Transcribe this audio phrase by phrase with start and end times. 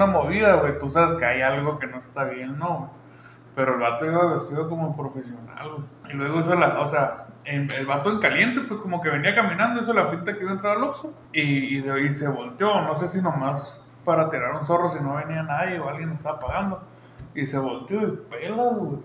[0.00, 2.90] una movida, güey, tú sabes que hay algo que no está bien, ¿no?
[3.54, 5.84] Pero el vato iba vestido como profesional, güey.
[6.10, 9.82] Y luego hizo la, o sea, el vato en caliente, pues como que venía caminando,
[9.82, 11.12] hizo la finta que iba a entrar al Oxxo.
[11.32, 15.42] Y, y, se volteó, no sé si nomás para tirar un zorro si no venía
[15.42, 16.82] nadie o alguien estaba pagando.
[17.34, 19.02] Y se volteó y pela, güey.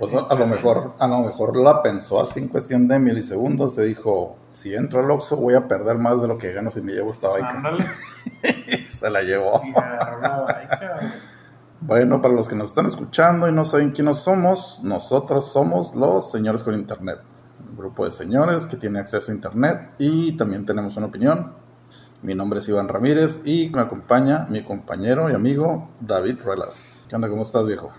[0.00, 3.84] Pues a, lo mejor, a lo mejor la pensó así en cuestión de milisegundos, se
[3.84, 6.92] dijo, si entro al Oxxo voy a perder más de lo que gano si me
[6.92, 7.62] llevo esta baica.
[8.86, 9.60] se la llevó.
[11.82, 16.32] bueno, para los que nos están escuchando y no saben quiénes somos, nosotros somos los
[16.32, 17.18] señores con internet.
[17.68, 21.52] Un grupo de señores que tiene acceso a internet y también tenemos una opinión.
[22.22, 27.04] Mi nombre es Iván Ramírez y me acompaña mi compañero y amigo David Ruelas.
[27.06, 27.28] ¿Qué onda?
[27.28, 27.90] ¿Cómo estás, viejo?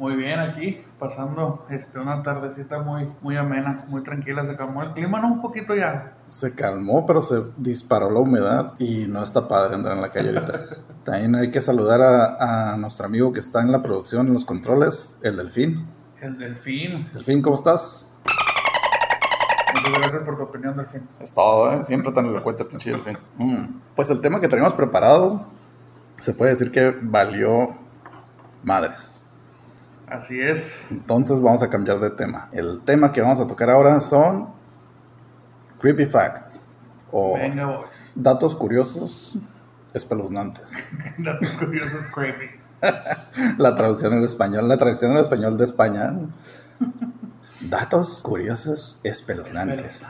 [0.00, 4.46] Muy bien aquí, pasando este, una tardecita muy, muy amena, muy tranquila.
[4.46, 5.28] Se calmó el clima, ¿no?
[5.30, 6.14] Un poquito ya.
[6.26, 10.30] Se calmó, pero se disparó la humedad y no está padre andar en la calle
[10.30, 10.60] ahorita.
[11.04, 15.18] También hay que saludar a, nuestro amigo que está en la producción, en los controles,
[15.20, 15.86] el Delfín.
[16.18, 17.10] El Delfín.
[17.12, 18.10] Delfín, ¿cómo estás?
[19.74, 21.06] Muchas gracias por tu opinión, Delfín.
[21.20, 21.84] Es todo, ¿eh?
[21.84, 23.18] Siempre tan elocuente, pinche Delfín.
[23.36, 23.80] Mm.
[23.94, 25.46] Pues el tema que teníamos preparado,
[26.16, 27.68] se puede decir que valió
[28.62, 29.19] madres.
[30.10, 30.72] Así es.
[30.90, 32.48] Entonces vamos a cambiar de tema.
[32.52, 34.48] El tema que vamos a tocar ahora son
[35.78, 36.60] creepy facts
[37.12, 37.38] o
[38.14, 39.38] datos curiosos
[39.94, 40.72] espeluznantes.
[41.18, 42.50] datos curiosos creepy.
[43.58, 46.14] la traducción en español, la traducción en español de España.
[47.60, 50.06] datos curiosos espeluznantes.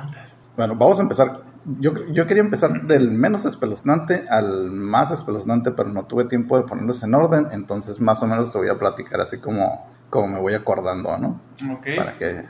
[0.56, 1.49] Bueno, vamos a empezar.
[1.78, 6.64] Yo, yo, quería empezar del menos espeluznante al más espeluznante, pero no tuve tiempo de
[6.64, 10.40] ponerlos en orden, entonces más o menos te voy a platicar así como como me
[10.40, 11.40] voy acordando, ¿no?
[11.72, 11.86] Ok.
[11.96, 12.44] Para que,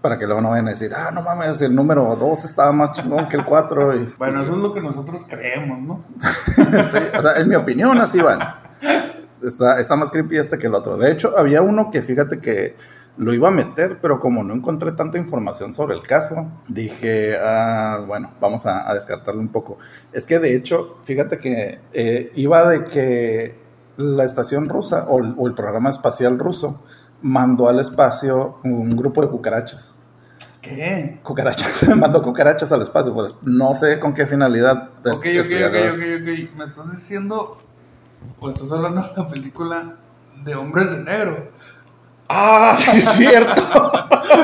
[0.00, 2.92] para que luego no vayan a decir, ah, no mames, el número 2 estaba más
[2.92, 3.96] chingón que el 4.
[3.96, 6.04] Y, bueno, eso es lo que nosotros creemos, ¿no?
[6.20, 8.40] sí, o sea, en mi opinión así van.
[9.42, 10.96] Está, está más creepy este que el otro.
[10.96, 12.76] De hecho, había uno que fíjate que
[13.18, 18.04] lo iba a meter, pero como no encontré tanta información sobre el caso, dije, ah,
[18.06, 19.76] bueno, vamos a, descartarlo un poco.
[20.12, 23.60] Es que de hecho, fíjate que eh, iba de que
[23.96, 26.80] la estación rusa o, el programa espacial ruso
[27.20, 29.94] mandó al espacio un grupo de cucarachas.
[30.62, 31.18] ¿Qué?
[31.24, 31.88] Cucarachas.
[31.96, 33.12] mandó cucarachas al espacio.
[33.12, 34.90] Pues no sé con qué finalidad.
[35.00, 35.24] ok, ok,
[35.66, 37.56] ok, ok, Me estás diciendo,
[38.38, 39.96] o estás hablando de la película
[40.44, 41.50] de Hombres de Negro.
[42.28, 43.92] Ah, es cierto.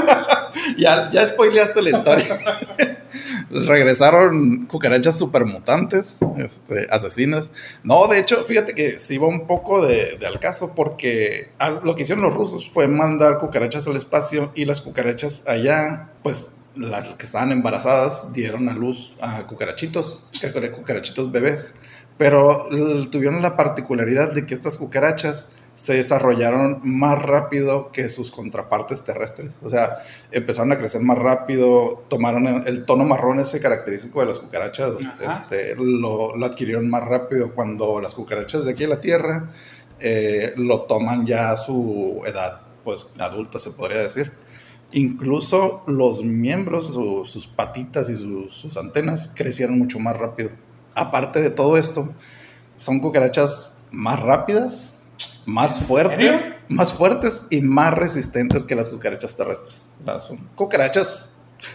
[0.78, 2.36] ya, ya spoileaste la historia.
[3.50, 7.50] regresaron cucarachas supermutantes, este, asesinas.
[7.82, 11.50] No, de hecho, fíjate que sí va un poco de, al caso porque
[11.84, 16.52] lo que hicieron los rusos fue mandar cucarachas al espacio y las cucarachas allá, pues
[16.74, 20.30] las que estaban embarazadas dieron a luz a cucarachitos,
[20.74, 21.76] cucarachitos bebés,
[22.18, 22.66] pero
[23.10, 29.58] tuvieron la particularidad de que estas cucarachas se desarrollaron más rápido que sus contrapartes terrestres.
[29.62, 29.98] O sea,
[30.30, 35.74] empezaron a crecer más rápido, tomaron el, tono marrón ese característico de las cucarachas, este,
[35.76, 39.50] lo, adquirieron más rápido cuando las cucarachas de aquí a la Tierra
[39.98, 44.32] eh, lo toman ya a su edad, pues adulta se podría decir.
[44.92, 50.50] Incluso los miembros, sus patitas y sus antenas crecieron mucho más rápido.
[50.94, 52.14] Aparte de todo esto,
[52.76, 54.94] son cucarachas más rápidas,
[55.46, 59.90] más fuertes, más fuertes y más resistentes que las cucarachas terrestres.
[60.00, 61.30] O sea, son cucarachas.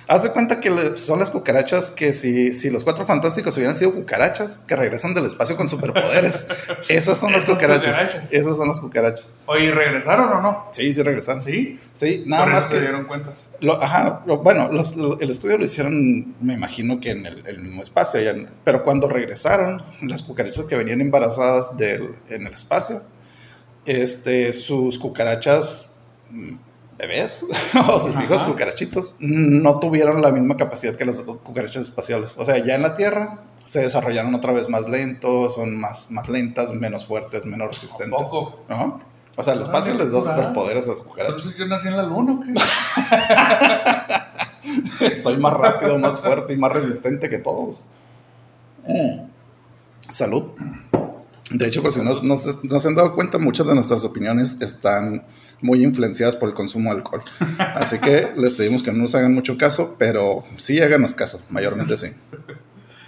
[0.08, 3.94] Haz de cuenta que son las cucarachas que si, si los cuatro fantásticos hubieran sido
[3.94, 6.46] cucarachas, que regresan del espacio con superpoderes.
[6.90, 8.32] Esas son las cucarachas.
[8.32, 9.36] Esas son las cucarachas.
[9.48, 10.68] Oye, ¿regresaron o no?
[10.72, 11.42] Sí, sí regresaron.
[11.42, 11.80] ¿Sí?
[11.94, 12.76] Sí, nada más que...
[12.76, 13.34] se dieron cuenta.
[13.82, 18.20] ajá, bueno, el estudio lo hicieron, me imagino que en el, mismo espacio,
[18.64, 23.02] pero cuando regresaron, las cucarachas que venían embarazadas del, en el espacio,
[23.86, 25.92] este, sus cucarachas
[26.30, 26.56] mm,
[26.98, 27.46] bebés
[27.90, 32.38] o sus hijos cucarachitos no tuvieron la misma capacidad que las cucarachas espaciales.
[32.38, 36.28] O sea, ya en la Tierra se desarrollaron otra vez más lentos, son más, más
[36.28, 38.20] lentas, menos fuertes, menos resistentes.
[38.24, 38.66] Poco.
[39.38, 41.38] O sea, el espacio les da superpoderes a las cucarachas.
[41.38, 42.40] Entonces yo nací en la luna,
[45.16, 47.86] Soy más rápido, más fuerte y más resistente que todos.
[48.86, 49.30] Mm.
[50.10, 50.52] Salud.
[51.52, 55.24] De hecho, pues si no, se han dado cuenta, muchas de nuestras opiniones están
[55.62, 57.24] muy influenciadas por el consumo de alcohol.
[57.58, 61.98] Así que les pedimos que no nos hagan mucho caso, pero sí háganos caso, mayormente
[61.98, 62.08] sí.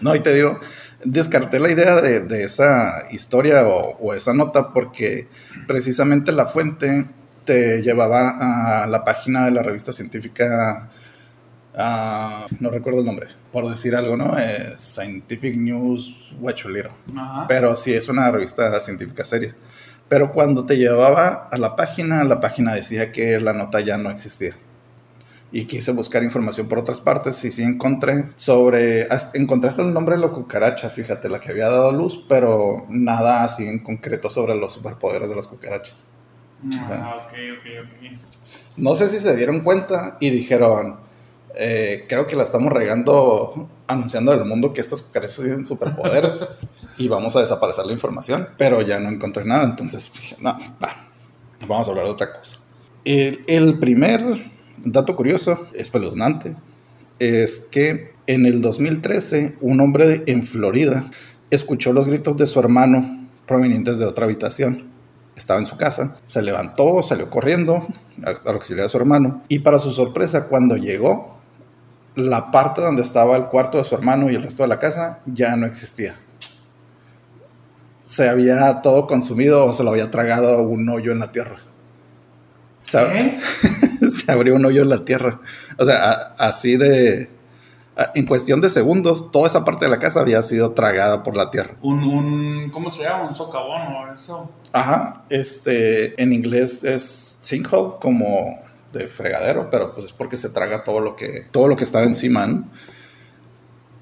[0.01, 0.59] No, y te digo,
[1.03, 5.27] descarté la idea de, esa historia o, esa nota porque
[5.67, 7.05] precisamente la fuente
[7.45, 10.89] te llevaba a la página de la revista científica
[11.75, 14.37] Ah, no recuerdo el nombre, por decir algo, ¿no?
[14.37, 16.35] Eh, Scientific News.
[17.15, 17.45] Ajá.
[17.47, 19.55] Pero sí, es una revista científica seria.
[20.09, 24.09] Pero cuando te llevaba a la página, la página decía que la nota ya no
[24.09, 24.55] existía.
[25.53, 29.07] Y quise buscar información por otras partes y sí encontré sobre...
[29.33, 33.43] Encontré hasta el nombre de la cucaracha, fíjate, la que había dado luz, pero nada
[33.43, 36.07] así en concreto sobre los superpoderes de las cucarachas.
[36.73, 38.19] Ah, ok, ok, ok.
[38.77, 40.99] No sé si se dieron cuenta y dijeron,
[41.55, 46.47] eh, creo que la estamos regando anunciando al mundo que estas cucarachas tienen superpoderes
[46.97, 50.89] y vamos a desaparecer la información, pero ya no encontré nada, entonces dije, no, va,
[51.67, 52.57] vamos a hablar de otra cosa.
[53.03, 54.21] El, el primer
[54.77, 56.55] dato curioso, espeluznante,
[57.19, 61.09] es que en el 2013 un hombre en Florida
[61.49, 64.89] escuchó los gritos de su hermano provenientes de otra habitación
[65.35, 67.87] estaba en su casa, se levantó, salió corriendo
[68.23, 71.40] a- al auxiliar de su hermano y para su sorpresa cuando llegó,
[72.15, 75.19] la parte donde estaba el cuarto de su hermano y el resto de la casa
[75.25, 76.15] ya no existía.
[78.03, 81.59] Se había todo consumido o se lo había tragado un hoyo en la tierra.
[82.81, 84.09] Se, ¿Qué?
[84.09, 85.39] se abrió un hoyo en la tierra.
[85.77, 87.29] O sea, a- así de...
[87.95, 91.37] a- En cuestión de segundos, toda esa parte de la casa había sido tragada por
[91.37, 91.75] la tierra.
[91.81, 93.29] Un, un, ¿cómo se llama?
[93.29, 94.49] Un socavón o eso.
[94.73, 98.59] Ajá, este, en inglés es sinkhole, como
[98.93, 102.05] de fregadero, pero pues es porque se traga todo lo que, todo lo que estaba
[102.05, 102.69] encima, ¿no?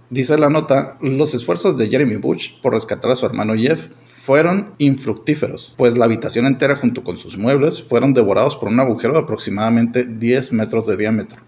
[0.10, 4.74] Dice la nota, los esfuerzos de Jeremy Bush por rescatar a su hermano Jeff fueron
[4.80, 9.20] infructíferos, pues la habitación entera junto con sus muebles fueron devorados por un agujero de
[9.20, 11.42] aproximadamente 10 metros de diámetro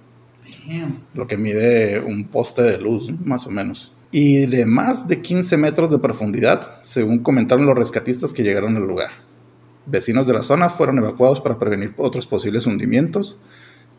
[0.68, 1.00] Damn.
[1.16, 3.18] lo que mide un poste de luz, ¿no?
[3.26, 3.92] más o menos.
[4.12, 8.84] Y de más de 15 metros de profundidad, según comentaron los rescatistas que llegaron al
[8.84, 9.10] lugar.
[9.92, 13.38] Vecinos de la zona fueron evacuados para prevenir otros posibles hundimientos.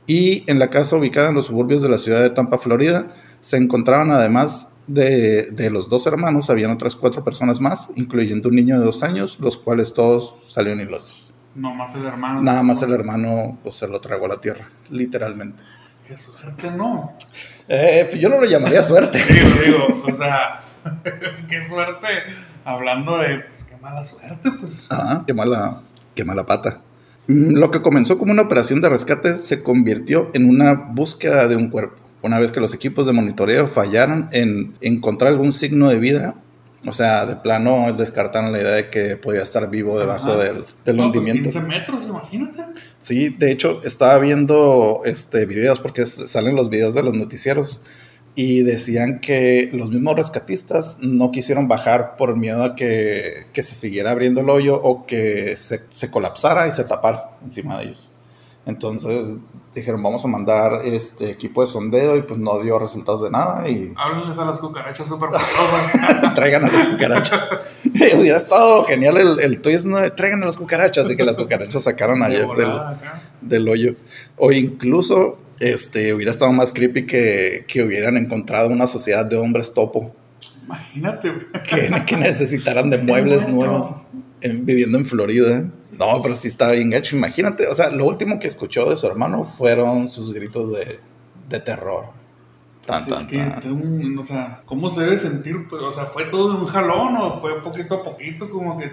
[0.07, 3.59] Y en la casa ubicada en los suburbios de la ciudad de Tampa, Florida, se
[3.59, 8.79] encontraban además de, de los dos hermanos, habían otras cuatro personas más, incluyendo un niño
[8.79, 11.33] de dos años, los cuales todos salieron ilosos.
[11.55, 12.43] No más el hermano.
[12.43, 15.63] Nada más el hermano pues, se lo tragó a la tierra, literalmente.
[16.09, 17.13] Qué suerte, no.
[17.69, 19.19] Eh, pues yo no lo llamaría suerte.
[19.29, 20.63] Digo, digo, o sea,
[21.49, 22.09] qué suerte.
[22.65, 24.87] Hablando de, pues mala suerte, pues.
[24.91, 25.83] Ajá, qué mala,
[26.15, 26.81] qué mala pata.
[27.27, 31.57] Mm, Lo que comenzó como una operación de rescate se convirtió en una búsqueda de
[31.57, 31.97] un cuerpo.
[32.23, 36.37] Una vez que los equipos de monitoreo fallaron en encontrar algún signo de vida,
[36.87, 40.43] o sea, de plano descartaron la idea de que podía estar vivo debajo Ajá.
[40.45, 41.51] del, del No, pues, hundimiento.
[41.51, 42.65] 15 metros, imagínate.
[43.01, 47.81] Sí, de hecho, estaba viendo este videos porque salen los videos de los noticieros
[48.35, 53.75] y decían que los mismos rescatistas no quisieron bajar por miedo a que, que se
[53.75, 58.09] siguiera abriendo el hoyo o que se, se colapsara y se tapara encima de ellos.
[58.65, 59.37] Entonces
[59.75, 63.69] dijeron, vamos a mandar este equipo de sondeo y pues no dio resultados de nada
[63.69, 65.31] y Háblenles a las cucarachas súper
[66.35, 67.51] traigan a las cucarachas.
[68.19, 70.11] Hubiera estado genial el, el twist, ¿no?
[70.13, 72.81] Traigan a las cucarachas y que las cucarachas sacaron a De Jeff del,
[73.41, 73.95] del hoyo.
[74.37, 79.73] O incluso este, hubiera estado más creepy que, que hubieran encontrado una sociedad de hombres
[79.73, 80.15] topo
[80.65, 81.33] Imagínate,
[81.69, 83.93] que, que necesitaran de muebles nuevos
[84.41, 85.65] en- viviendo en Florida.
[85.93, 87.17] No, pero sí estaba bien hecho.
[87.17, 90.99] Imagínate, o sea, lo último que escuchó de su hermano fueron sus gritos de,
[91.49, 92.07] de terror.
[92.87, 93.61] Tan, Pues tan, es que, tan.
[93.61, 95.69] tengo un- o sea, ¿cómo se debe sentir?
[95.69, 98.49] Pues, o sea, ¿fue todo de un jalón o fue poquito a poquito?
[98.51, 98.91] Como que.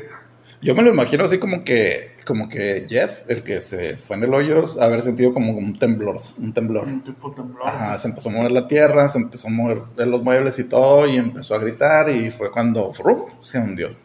[0.62, 4.24] Yo me lo imagino así como que, como que Jeff, el que se fue en
[4.24, 6.86] el hoyo, haber sentido como un temblor, un temblor.
[6.86, 7.66] Un tipo temblor.
[7.66, 11.08] Ajá, se empezó a mover la tierra, se empezó a mover los muebles y todo,
[11.08, 13.22] y empezó a gritar, y fue cuando ¡frum!
[13.42, 13.96] se hundió.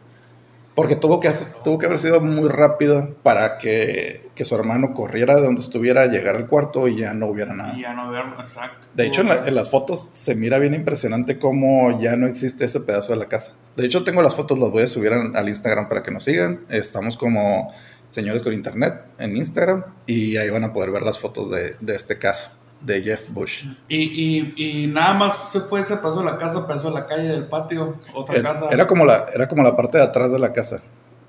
[0.75, 4.93] Porque tuvo que, hacer- tuvo que haber sido muy rápido para que, que su hermano
[4.93, 7.73] corriera de donde estuviera, llegara al cuarto y ya no hubiera nada.
[7.77, 8.85] Y ya no verlo, exacto.
[8.93, 12.65] De hecho, en, la- en las fotos se mira bien impresionante cómo ya no existe
[12.65, 13.53] ese pedazo de la casa.
[13.77, 16.25] De hecho, tengo las fotos, las voy a subir al, al Instagram para que nos
[16.25, 16.65] sigan.
[16.69, 17.73] Estamos como
[18.09, 21.95] Señores con Internet en Instagram y ahí van a poder ver las fotos de, de
[21.95, 22.49] este caso,
[22.85, 23.65] de Jeff Bush.
[23.89, 27.47] Y, y, y nada más se fue, se pasó la casa, pasó la calle del
[27.47, 28.67] patio, otra Era, casa.
[28.71, 30.81] era como la, era como la parte de atrás de la casa.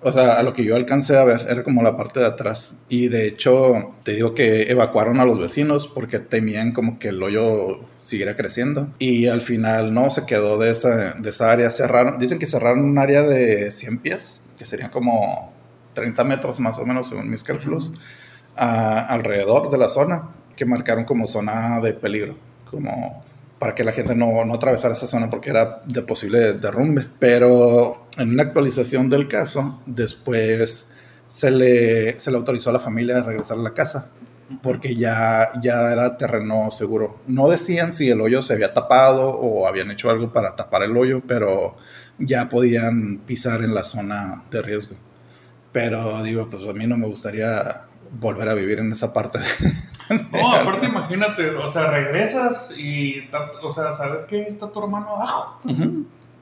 [0.03, 2.77] O sea, a lo que yo alcancé a ver, era como la parte de atrás.
[2.89, 7.21] Y de hecho, te digo que evacuaron a los vecinos porque temían como que el
[7.23, 8.89] hoyo siguiera creciendo.
[9.01, 11.71] Y al final no, se quedó de esa, de esa área.
[11.71, 15.53] Cerraron, dicen que cerraron un área de 100 pies, que serían como
[15.95, 17.91] 30 metros más o menos, según mis cálculos,
[18.55, 22.37] a- alrededor de la zona, que marcaron como zona de peligro.
[22.71, 23.23] Como
[23.59, 27.07] para que la gente no, no atravesara esa zona porque era de posible derrumbe.
[27.19, 30.87] Pero en una actualización del caso, después
[31.29, 34.09] se le, se le autorizó a la familia a regresar a la casa
[34.63, 37.21] porque ya, ya era terreno seguro.
[37.27, 40.97] No decían si el hoyo se había tapado o habían hecho algo para tapar el
[40.97, 41.77] hoyo, pero
[42.19, 44.97] ya podían pisar en la zona de riesgo.
[45.73, 49.41] Pero digo, pues a mí no me gustaría volver a vivir en esa parte.
[50.33, 53.29] No, aparte imagínate, o sea, regresas y,
[53.63, 55.61] o sea, saber que está tu hermano abajo.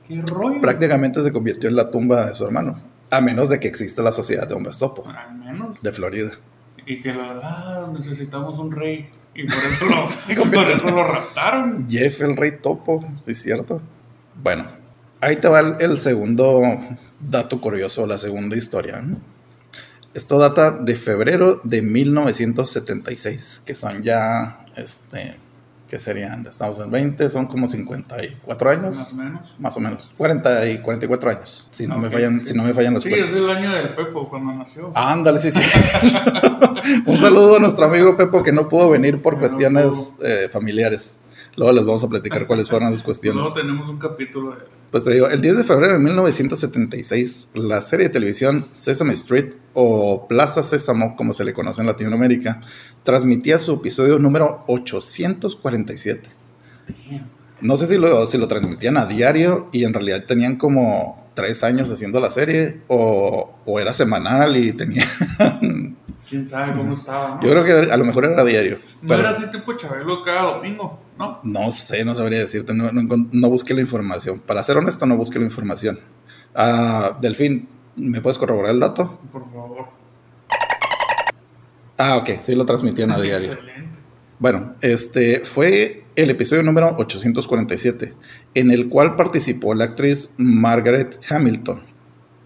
[0.06, 0.60] Qué rollo.
[0.60, 2.78] Prácticamente se convirtió en la tumba de su hermano.
[3.10, 5.04] A menos de que exista la sociedad de hombres topo.
[5.08, 5.80] Al menos.
[5.82, 6.32] De Florida.
[6.86, 9.08] Y que la ah, necesitamos un rey.
[9.34, 11.86] Y por eso lo, por eso lo raptaron.
[11.88, 13.80] Jeff, el rey topo, sí es cierto.
[14.42, 14.66] Bueno,
[15.20, 16.60] ahí te va el, segundo
[17.20, 19.02] dato curioso, la segunda historia.
[20.14, 25.36] Esto data de febrero de 1976, que son ya este,
[25.88, 28.96] que serían, estamos en 20, son como 54 años.
[28.96, 29.56] Más o menos.
[29.58, 30.12] Más o menos.
[30.16, 33.34] 40 y 44 años, si no, me, fallan, si no me fallan las Sí, es
[33.34, 34.92] el año del Pepo cuando nació.
[34.94, 35.60] Ándale, sí, sí.
[37.06, 41.18] Un saludo a nuestro amigo Pepo que no pudo venir por cuestiones eh, familiares.
[41.56, 43.42] Luego les vamos a platicar cuáles fueron esas cuestiones.
[43.42, 44.64] Luego tenemos un capítulo de...
[44.90, 49.54] Pues te digo, el 10 de febrero de 1976, la serie de televisión Sesame Street,
[49.72, 52.60] o Plaza Sésamo, como se le conoce en Latinoamérica,
[53.02, 56.28] transmitía su episodio número 847.
[57.60, 61.64] No sé si lo, si lo transmitían a diario y en realidad tenían como tres
[61.64, 65.08] años haciendo la serie, o, o era semanal y tenían
[66.34, 67.42] quién sabe cómo estaba, ¿no?
[67.42, 68.80] Yo creo que a lo mejor era diario.
[69.02, 71.38] No era así tipo Chabelo cada domingo, ¿no?
[71.44, 74.40] No sé, no sabría decirte, no, no, busqué la información.
[74.40, 76.00] Para ser honesto, no busqué la información.
[76.54, 79.16] Ah, Delfín, ¿me puedes corroborar el dato?
[79.30, 79.86] Por favor.
[81.96, 83.52] Ah, ok, sí lo transmitían a diario.
[83.52, 83.98] Excelente.
[84.40, 88.12] Bueno, este fue el episodio número 847,
[88.54, 91.93] en el cual participó la actriz Margaret Hamilton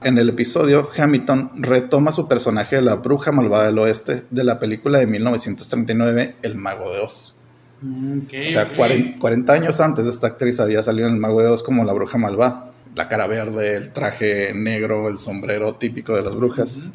[0.02, 4.59] en el episodio, Hamilton retoma su personaje de la bruja malvada del oeste de la
[4.59, 7.35] película de 1939, El Mago de Oz.
[7.81, 11.62] Mm, o sea, 40, años antes esta actriz había salido en El Mago de Oz
[11.62, 12.73] como la bruja malvada.
[12.95, 16.88] La cara verde, el traje negro, el sombrero típico de las brujas.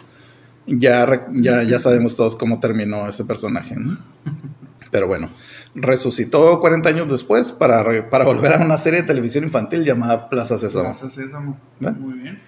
[0.65, 3.75] ya, ya, ya sabemos todos cómo terminó ese personaje.
[4.91, 5.29] Pero bueno,
[5.75, 10.57] resucitó 40 años después para, para volver a una serie de televisión infantil llamada Plaza
[10.57, 10.89] Sésamo.
[10.89, 11.57] Plaza Sésamo.
[11.79, 12.39] Muy bien.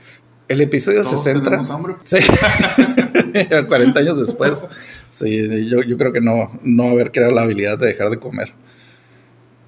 [0.48, 1.62] El episodio se centra.
[2.04, 2.18] Sí.
[3.68, 4.68] 40 años después.
[5.10, 8.54] Sí, yo, yo, creo que no, no haber creado la habilidad de dejar de comer.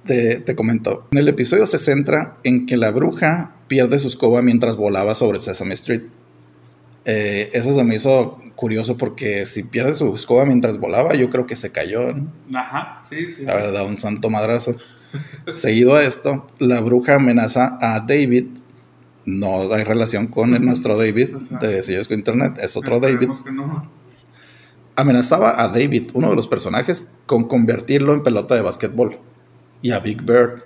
[0.04, 1.06] Te, te comento.
[1.10, 5.40] En el episodio se centra en que la bruja pierde su escoba mientras volaba sobre
[5.40, 6.02] Sesame Street.
[7.04, 11.46] Eh, eso se me hizo curioso porque si pierde su escoba mientras volaba, yo creo
[11.46, 12.14] que se cayó.
[12.54, 13.42] Ajá, sí, sí.
[13.42, 14.76] Se dado un santo madrazo.
[15.52, 18.46] Seguido a esto, la bruja amenaza a David
[19.28, 23.28] no hay relación con nuestro David de con Internet, es otro David.
[24.96, 29.18] Amenazaba a David, uno de los personajes, con convertirlo en pelota de básquetbol
[29.82, 30.64] y a Big Bird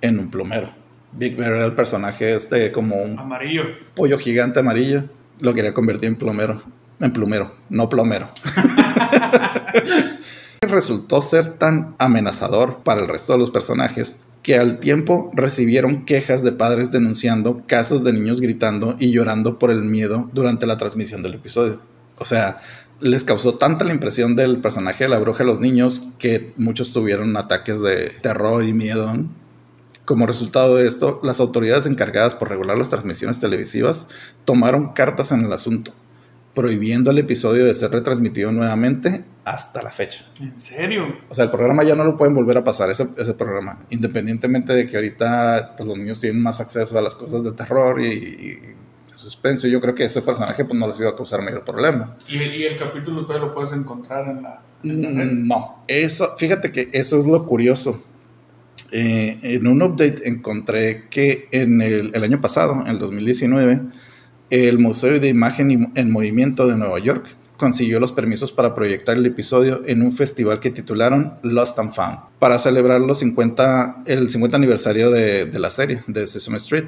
[0.00, 0.70] en un plumero.
[1.12, 3.64] Big Bird era el personaje este como un amarillo.
[3.94, 5.04] pollo gigante amarillo,
[5.40, 6.62] lo quería convertir en plumero,
[7.00, 8.28] en plumero, no plomero.
[10.62, 16.44] Resultó ser tan amenazador para el resto de los personajes que al tiempo recibieron quejas
[16.44, 21.22] de padres denunciando casos de niños gritando y llorando por el miedo durante la transmisión
[21.22, 21.80] del episodio.
[22.18, 22.60] O sea,
[23.00, 26.92] les causó tanta la impresión del personaje de la bruja a los niños que muchos
[26.92, 29.14] tuvieron ataques de terror y miedo.
[30.04, 34.08] Como resultado de esto, las autoridades encargadas por regular las transmisiones televisivas
[34.44, 35.94] tomaron cartas en el asunto
[36.54, 40.24] prohibiendo el episodio de ser retransmitido nuevamente hasta la fecha.
[40.40, 41.18] ¿En serio?
[41.28, 44.72] O sea, el programa ya no lo pueden volver a pasar, ese, ese programa, independientemente
[44.72, 48.06] de que ahorita pues, los niños tienen más acceso a las cosas de terror y,
[48.06, 48.58] y
[49.24, 49.66] suspenso.
[49.68, 52.16] Yo creo que ese personaje pues, no les iba a causar mayor problema.
[52.28, 54.60] ¿Y el, y el capítulo todavía lo puedes encontrar en la...
[54.82, 58.02] Mm, no, eso, fíjate que eso es lo curioso.
[58.92, 63.80] Eh, en un update encontré que en el, el año pasado, en el 2019,
[64.54, 69.26] el Museo de Imagen en Movimiento de Nueva York consiguió los permisos para proyectar el
[69.26, 74.56] episodio en un festival que titularon Lost and Found, para celebrar los 50, el 50
[74.56, 76.86] aniversario de, la serie, de Sesame Street.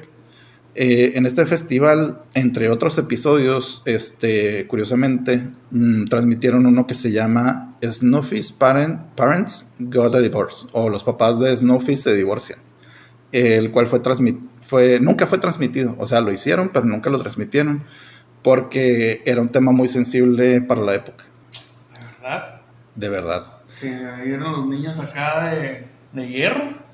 [0.77, 7.75] Eh, en este festival, entre otros episodios, este, curiosamente, mm, transmitieron uno que se llama
[7.83, 12.61] Snuffy's Parents Got a Divorce, o Los papás de Snuffy se divorcian,
[13.33, 15.95] el cual fue transmitido fue, nunca fue transmitido.
[15.99, 17.85] O sea, lo hicieron, pero nunca lo transmitieron.
[18.43, 21.25] Porque era un tema muy sensible para la época.
[21.93, 22.61] ¿De verdad?
[22.95, 23.47] De verdad.
[23.81, 26.87] Que eran los niños acá de, de hierro.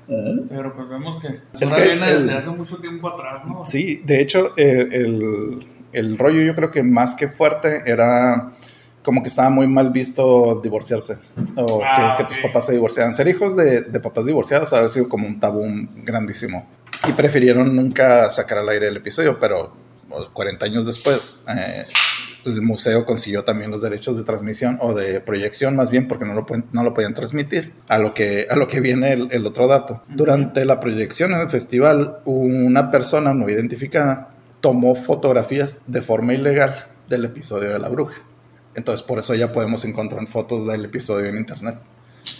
[0.49, 3.63] Pero pues vemos que es que viene desde hace mucho tiempo atrás, ¿no?
[3.63, 8.51] Sí, de hecho, eh, el, el, rollo yo creo que más que fuerte era
[9.03, 11.17] como que estaba muy mal visto divorciarse
[11.55, 13.13] o Ah, que, que tus papás se divorciaran.
[13.13, 15.63] Ser hijos de, de papás divorciados haber sido como un tabú
[16.03, 16.65] grandísimo.
[17.07, 19.73] Y prefirieron nunca sacar al aire el episodio, pero
[20.09, 21.83] pues, 40 años después, eh,
[22.45, 26.33] el museo consiguió también los derechos de transmisión o de proyección, más bien porque no
[26.33, 27.73] lo, pueden- no lo podían transmitir.
[27.89, 30.01] A lo que, a lo que viene el, el otro dato.
[30.09, 34.29] Durante la proyección en el festival, una persona no identificada
[34.61, 36.75] tomó fotografías de forma ilegal
[37.09, 38.21] del episodio de la bruja.
[38.75, 41.77] Entonces, por eso ya podemos encontrar fotos del episodio en internet.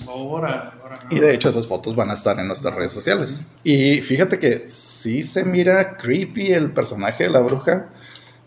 [0.08, 0.96] Ahora, ahora.
[1.10, 3.42] Y de hecho, esas fotos van a estar en nuestras redes sociales.
[3.64, 7.90] Y fíjate que sí se mira creepy el personaje de la bruja,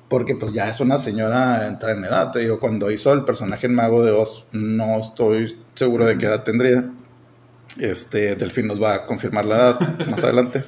[0.08, 2.30] porque pues ya es una señora entrada en edad.
[2.30, 6.26] Te digo, cuando hizo el personaje en Mago de Oz, no estoy seguro de qué
[6.26, 6.90] edad tendría.
[7.78, 10.64] Este, Delfín nos va a confirmar la edad más adelante.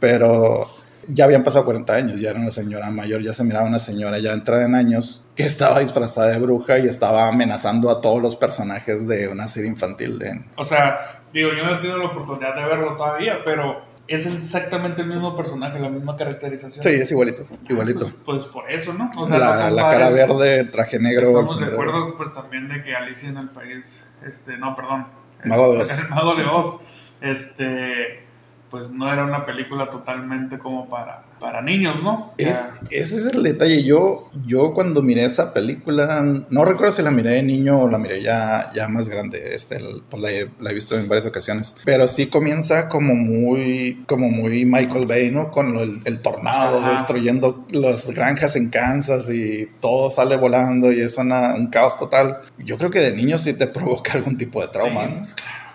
[0.00, 0.68] Pero
[1.08, 4.18] ya habían pasado 40 años, ya era una señora mayor, ya se miraba una señora
[4.18, 8.36] ya entrada en años que estaba disfrazada de bruja y estaba amenazando a todos los
[8.36, 12.54] personajes de una serie infantil de, O sea, digo, yo no he tenido la oportunidad
[12.54, 16.82] de verlo todavía, pero es exactamente el mismo personaje, la misma caracterización.
[16.82, 18.12] Sí, es igualito, igualito.
[18.24, 19.10] Pues, pues por eso, ¿no?
[19.16, 21.28] O sea, la, no la cara verde, traje negro.
[21.28, 25.06] Estamos de acuerdo, pues también de que Alicia en el país, este, no, perdón.
[25.44, 25.90] Mago de Oz.
[25.98, 26.80] El Mago de Oz,
[27.20, 28.25] este,
[28.70, 32.32] pues no era una película totalmente como para, para niños, ¿no?
[32.38, 33.84] Es- ese es el detalle.
[33.84, 37.98] Yo, yo cuando miré esa película, no recuerdo si la miré de niño o la
[37.98, 39.54] miré ya, ya más grande.
[39.54, 41.74] Este, el- pues la, he, la he visto en varias ocasiones.
[41.84, 45.50] Pero sí comienza como muy, como muy Michael Bay, ¿no?
[45.50, 46.92] Con lo- el, el tornado Ajá.
[46.92, 52.38] destruyendo las granjas en Kansas y todo sale volando y es una- un caos total.
[52.58, 55.16] Yo creo que de niño sí te provoca algún tipo de trauma, Sí, ¿no?
[55.18, 55.65] pues, claro.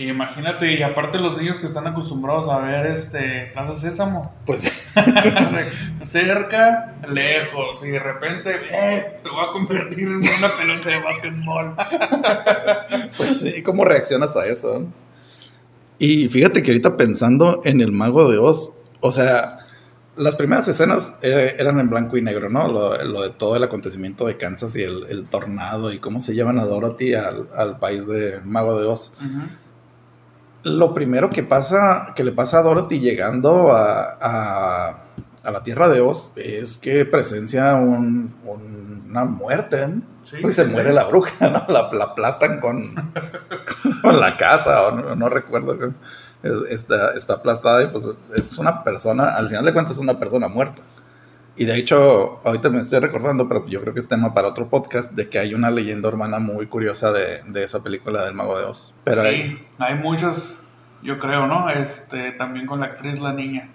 [0.00, 4.62] Y imagínate, y aparte los niños que están acostumbrados a ver este Plaza Sésamo, Pues
[6.04, 11.76] cerca, lejos, y de repente, eh, te voy a convertir en una pelota de básquetbol.
[13.18, 14.86] Pues sí, ¿cómo reaccionas a eso?
[15.98, 19.58] Y fíjate que ahorita pensando en el mago de Oz, o sea,
[20.16, 22.72] las primeras escenas eh, eran en blanco y negro, ¿no?
[22.72, 26.34] Lo, lo de todo el acontecimiento de Kansas y el, el tornado y cómo se
[26.34, 29.12] llevan a Dorothy al, al país de Mago de Oz.
[30.62, 34.98] Lo primero que pasa, que le pasa a Dorothy llegando a, a-
[35.42, 39.86] a la tierra de Oz es que presencia un- un- una muerte.
[40.24, 41.64] Sí, Uy, se sí, muere la bruja, ¿no?
[41.68, 42.94] La, la aplastan con,
[44.02, 45.76] con la casa, o no, no recuerdo.
[46.42, 50.18] Es- está, está aplastada y pues es una persona, al final de cuentas es una
[50.18, 50.82] persona muerta.
[51.60, 54.68] Y de hecho, ahorita me estoy recordando, pero yo creo que es tema para otro
[54.70, 58.58] podcast, de que hay una leyenda urbana muy curiosa de, de esa película del Mago
[58.58, 58.94] de Oz.
[59.04, 60.58] Pero sí, hay- hay muchos,
[61.02, 61.68] yo creo, ¿no?
[61.68, 63.68] Este, también con la actriz La Niña.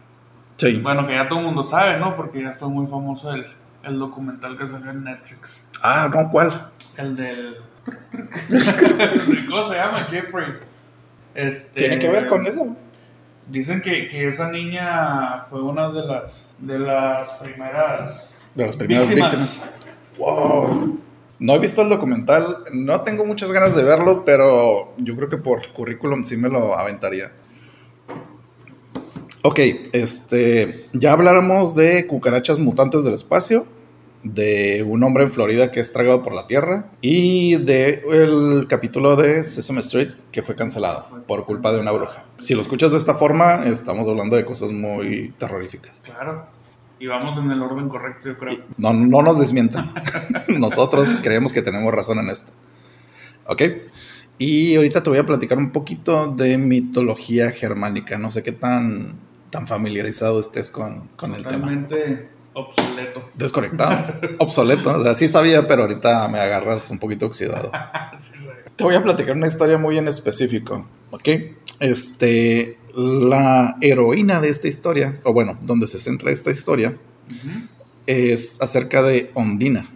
[0.58, 0.80] sí.
[0.82, 2.15] Bueno, que ya todo el mundo sabe, ¿no?
[2.15, 3.45] Porque ya fue muy famoso el,
[3.84, 5.67] el documental que salió en Netflix.
[5.84, 6.69] Ah, no, ¿cuál?
[6.98, 7.56] El del...
[9.48, 10.08] ¿Cómo se llama?
[10.10, 10.45] Jeffrey.
[11.36, 12.76] Este, ¿Tiene que ver con eso?
[13.47, 19.08] Dicen que, que esa niña fue una de las, de las primeras De las primeras
[19.08, 19.31] víctimas.
[19.31, 19.69] víctimas.
[20.17, 20.99] Wow.
[21.38, 25.38] No he visto el documental, no tengo muchas ganas de verlo, pero yo creo que
[25.38, 27.31] por currículum sí me lo aventaría.
[29.41, 29.60] Ok,
[29.91, 33.67] este, ya habláramos de cucarachas mutantes del espacio,
[34.25, 39.15] de un hombre en Florida que es tragado por la Tierra y de el capítulo
[39.15, 42.25] de Sesame Street que fue cancelado por culpa de una bruja.
[42.39, 46.01] Si lo escuchas de esta forma, estamos hablando de cosas muy terroríficas.
[46.03, 46.47] Claro.
[46.99, 48.57] Y vamos en el orden correcto, yo creo.
[48.77, 49.93] No, no nos desmientan.
[50.47, 52.51] Nosotros creemos que tenemos razón en esto.
[53.45, 53.61] ¿Ok?
[54.39, 58.17] Y ahorita te voy a platicar un poquito de mitología germánica.
[58.17, 59.13] No sé qué tan,
[59.51, 61.59] tan familiarizado estés con, con el tema.
[61.59, 63.30] Totalmente obsoleto.
[63.36, 64.96] Desconectado, obsoleto.
[64.96, 67.72] O sea, sí sabía, pero ahorita me agarras un poquito oxidado.
[68.18, 68.48] Sí, sí.
[68.78, 71.28] Te voy a platicar una historia muy en específico, ¿ok?
[71.82, 76.96] Este, la heroína de esta historia, o bueno, donde se centra esta historia,
[78.08, 79.89] es acerca de Ondina,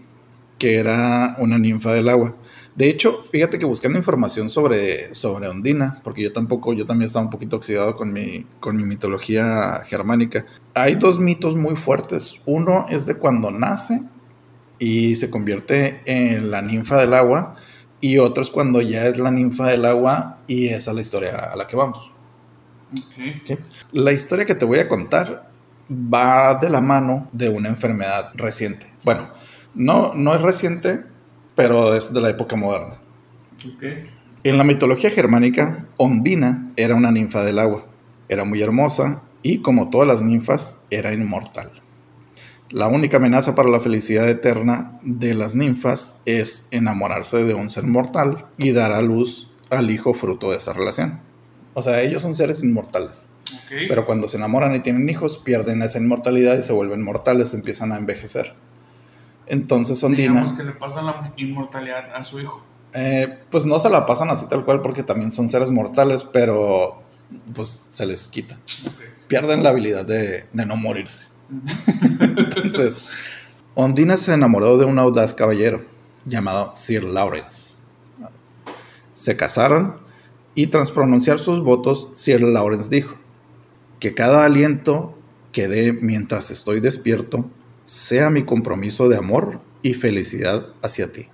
[0.58, 2.36] que era una ninfa del agua.
[2.76, 7.26] De hecho, fíjate que buscando información sobre, sobre Ondina, porque yo tampoco, yo también estaba
[7.26, 10.46] un poquito oxidado con mi, con mi mitología germánica.
[10.74, 12.36] Hay dos mitos muy fuertes.
[12.46, 14.02] Uno es de cuando nace
[14.80, 17.58] y se convierte en la ninfa del agua,
[18.02, 21.36] y otro es cuando ya es la ninfa del agua y esa es la historia
[21.52, 22.10] a la que vamos.
[23.92, 25.50] La historia que te voy a contar
[25.92, 28.88] va de la mano de una enfermedad reciente.
[29.04, 29.28] Bueno,
[29.76, 31.04] no, no es reciente,
[31.60, 32.96] pero es de la época moderna.
[34.46, 37.84] En la mitología germánica, Ondina era una ninfa del agua.
[38.30, 41.70] Era muy hermosa y, como todas las ninfas, era inmortal.
[42.70, 47.84] La única amenaza para la felicidad eterna de las ninfas es enamorarse de un ser
[47.84, 51.20] mortal y dar a luz al hijo fruto de esa relación.
[51.74, 53.28] O sea, ellos son seres inmortales.
[53.54, 53.72] Ok.
[53.90, 57.92] Pero cuando se enamoran y tienen hijos, pierden esa inmortalidad y se vuelven mortales, empiezan
[57.92, 58.56] a envejecer.
[59.50, 62.64] Entonces Ondina, Digamos que le pasan la inmortalidad a su hijo.
[62.94, 67.02] eh, pues no se la pasan así tal cual porque también son seres mortales, pero
[67.54, 68.58] pues se les quita.
[69.28, 71.28] Pierden la habilidad de, de no morirse.
[72.38, 73.00] Entonces,
[73.76, 75.84] Ondina se enamoró de un audaz caballero
[76.26, 77.76] llamado Sir Lawrence.
[79.14, 79.98] Se casaron
[80.56, 83.16] y tras pronunciar sus votos, Sir Lawrence dijo
[84.00, 85.18] que cada aliento
[85.52, 87.50] que dé mientras estoy despierto
[87.90, 91.26] sea mi compromiso de amor y felicidad hacia ti.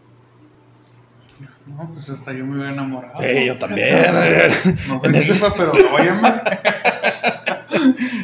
[1.68, 3.14] No, pues hasta yo me hubiera enamorado.
[3.22, 3.90] Sí, yo también.
[4.88, 6.22] No soy En ese- pero óyeme.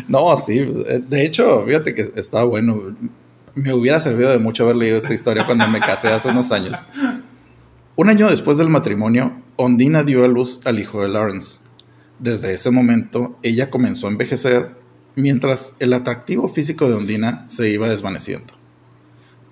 [0.07, 2.95] No, sí, pues, eh, de hecho, fíjate que está bueno.
[3.53, 6.79] Me hubiera servido de mucho haber leído esta historia cuando me casé hace unos años.
[7.97, 11.59] Un año después del matrimonio, Ondina dio a luz al hijo de Lawrence.
[12.19, 14.71] Desde ese momento, ella comenzó a envejecer,
[15.15, 18.53] mientras el atractivo físico de Ondina se iba desvaneciendo.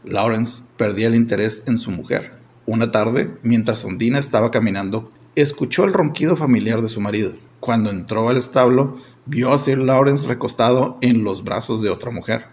[0.03, 2.33] Lawrence perdía el interés en su mujer.
[2.65, 7.33] Una tarde, mientras Ondina estaba caminando, escuchó el ronquido familiar de su marido.
[7.59, 12.45] Cuando entró al establo, vio a Sir Lawrence recostado en los brazos de otra mujer.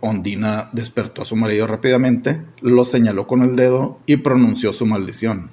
[0.00, 5.50] Ondina despertó a su marido rápidamente, lo señaló con el dedo y pronunció su maldición.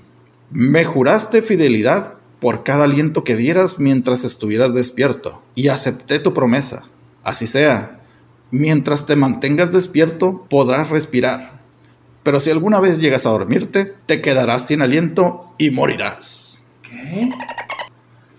[0.52, 6.84] Me juraste fidelidad por cada aliento que dieras mientras estuvieras despierto, y acepté tu promesa.
[7.26, 8.00] Así sea,
[8.52, 11.60] mientras te mantengas despierto podrás respirar,
[12.24, 16.64] pero si alguna vez llegas a dormirte, te quedarás sin aliento y morirás.
[16.82, 17.30] ¿Qué?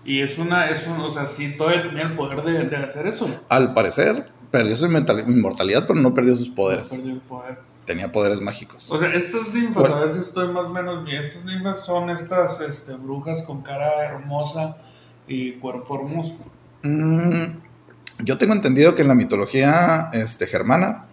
[0.05, 3.05] Y es una, es un, o sea, sí, todavía tenía el poder de, de hacer
[3.07, 3.29] eso.
[3.49, 6.87] Al parecer, perdió su inmortalidad, pero no perdió sus poderes.
[6.87, 7.59] Perdió el poder.
[7.85, 8.89] Tenía poderes mágicos.
[8.89, 9.95] O sea, estas ninfas, Bueno.
[9.95, 11.23] a ver si estoy más o menos bien.
[11.23, 14.77] Estas ninfas son estas este, brujas con cara hermosa
[15.27, 16.37] y cuerpo hermoso.
[16.83, 17.45] Mm,
[18.19, 21.05] yo tengo entendido que en la mitología este, germana,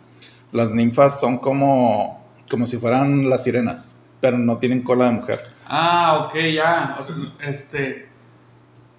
[0.53, 5.40] las ninfas son como, como si fueran las sirenas, pero no tienen cola de mujer.
[5.67, 6.99] Ah, ok, ya.
[7.01, 7.17] O sea,
[7.49, 8.09] este.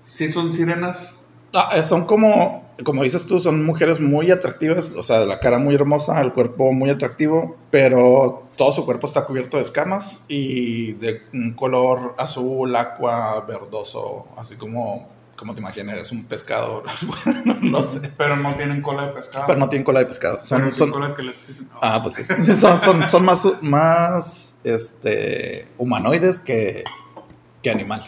[0.10, 1.15] Sí, son sirenas.
[1.54, 5.39] Ah, eh, son como, como dices tú, son mujeres muy atractivas, o sea, de la
[5.39, 10.26] cara muy hermosa, el cuerpo muy atractivo, pero todo su cuerpo está cubierto de escamas
[10.28, 16.84] y de un color azul, aqua, verdoso, así como, como te imaginas, es un pescado,
[17.62, 19.45] no sé, Pero no tienen cola de pescado.
[19.48, 20.39] pero no tienen cola de pescado.
[20.43, 21.67] Son, tienen son, cola que les pisen.
[21.82, 22.24] ah, pues sí,
[22.56, 26.84] son, son, son más, más este, humanoides que,
[27.62, 28.06] que animal.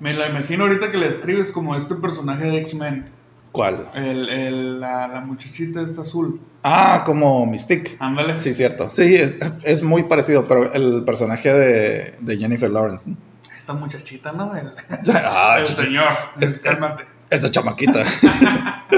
[0.00, 3.08] Me la imagino ahorita que le escribes como este personaje de X-Men.
[3.52, 3.88] ¿Cuál?
[3.94, 6.40] El, el- la, la muchachita esta azul.
[6.64, 7.96] Ah, como Mystique.
[8.00, 8.38] Ándale.
[8.40, 8.90] Sí, cierto.
[8.90, 13.08] Sí, es, es muy parecido, pero el personaje de, de Jennifer Lawrence.
[13.08, 13.16] ¿no?
[13.64, 14.54] Esta muchachita, ¿no?
[14.54, 14.70] El,
[15.24, 16.04] Ah, el señor.
[16.38, 17.04] es- cálmate.
[17.30, 18.04] esa chamaquita.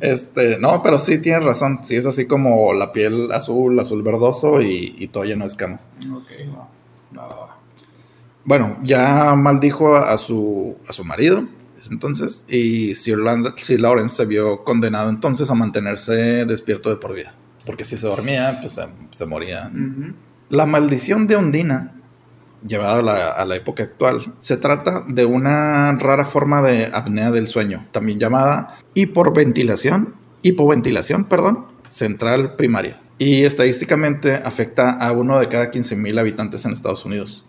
[0.00, 1.78] este, no, pero sí tienes razón.
[1.82, 5.88] Sí, es así como la piel azul, azul verdoso y, y todo lleno de escamas.
[6.12, 6.26] Ok,
[7.16, 7.56] va, va.
[8.44, 11.46] Bueno, ya maldijo a su, a su marido
[11.90, 17.14] entonces y Sir, Land- Sir Lawrence se vio condenado entonces a mantenerse despierto de por
[17.14, 17.32] vida.
[17.64, 19.70] Porque si se dormía, pues se, se moría.
[20.50, 21.92] La maldición de Ondina,
[22.66, 27.86] llevada a la, época actual, se trata de una rara forma de apnea del sueño,
[27.92, 33.00] también llamada hiperventilación, hipoventilación, perdón, central primaria.
[33.18, 37.44] Y estadísticamente afecta a uno de cada 15.000 habitantes en Estados Unidos.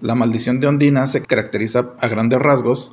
[0.00, 2.92] La maldición de Ondina se caracteriza a grandes rasgos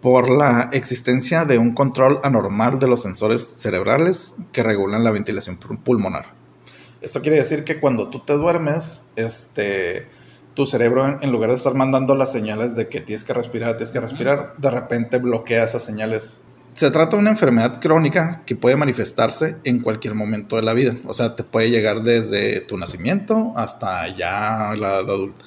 [0.00, 5.58] por la existencia de un control anormal de los sensores cerebrales que regulan la ventilación
[5.58, 6.26] pul- pulmonar.
[7.00, 10.08] Esto quiere decir que cuando tú te duermes, este,
[10.54, 13.90] tu cerebro, en- lugar de estar mandando las señales de que tienes que respirar, tienes
[13.90, 16.42] que respirar, de repente bloquea esas señales.
[16.74, 20.94] Se trata de una enfermedad crónica que puede manifestarse en cualquier momento de la vida.
[21.06, 25.44] O sea, te puede llegar desde tu nacimiento hasta ya la edad adulta.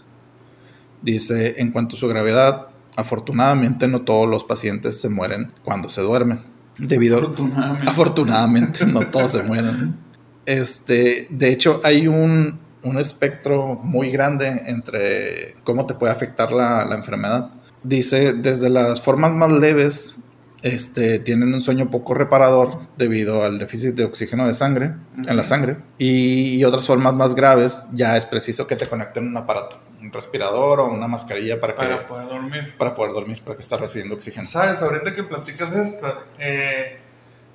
[1.02, 6.02] Dice, en cuanto a su gravedad, afortunadamente no todos los pacientes se mueren cuando se
[6.02, 6.40] duermen.
[6.78, 7.90] Debido, Afortunadamente.
[7.90, 9.96] Afortunadamente, no todos se mueren.
[10.48, 12.58] Este, de hecho, hay un,
[12.88, 17.50] un espectro muy grande entre cómo te puede afectar la, la enfermedad.
[17.84, 20.16] Dice, desde las formas más leves,
[20.64, 25.44] este, tienen un sueño poco reparador debido al déficit de oxígeno de sangre, en la
[25.44, 25.78] sangre.
[25.98, 30.12] Y, y otras formas más graves, ya es preciso que te conecten un aparato, un
[30.12, 32.74] respirador o una mascarilla para, que, Para poder dormir.
[32.78, 34.48] para poder dormir, para que estés recibiendo oxígeno.
[34.48, 36.08] Sabes, ahorita que platicas esto,
[36.40, 36.98] eh,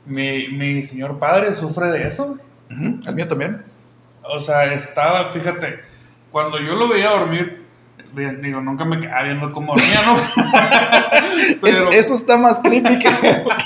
[0.07, 2.37] Mi, mi señor padre sufre de eso.
[2.71, 3.63] Ujú, El mío también.
[4.25, 5.81] O sea, estaba, fíjate,
[6.31, 7.63] cuando yo lo veía dormir,
[8.41, 10.17] digo, nunca me quedaba viendo cómo dormía, ¿no?
[11.61, 13.09] Pero Es- eso está más creepy que,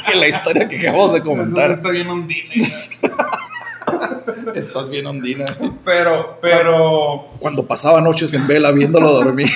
[0.08, 1.70] que la historia que acabamos de eso comentar.
[1.72, 2.06] está bien.
[4.54, 5.44] Estás bien ondina.
[5.84, 9.48] Pero, pero, Cuando pasaba noches en vela viéndolo dormir.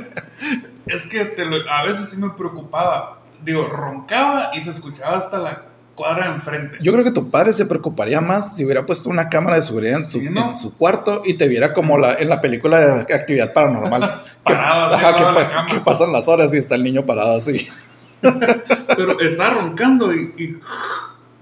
[0.86, 3.18] es que te lo- a veces sí me preocupaba.
[3.44, 5.62] Digo, roncaba y se escuchaba hasta la
[6.02, 6.76] cuadra de enfrente.
[6.80, 9.98] Yo creo que tu padre se preocuparía más si hubiera puesto una cámara de seguridad
[10.00, 10.50] en, tu- Sí, ¿no?
[10.50, 14.22] en su cuarto y te viera como la, en la película de actividad paranormal.
[14.44, 17.68] que, Parado ajá, que la que pasan las horas y está el niño parado así.
[18.20, 20.60] Pero estaba roncando y, y,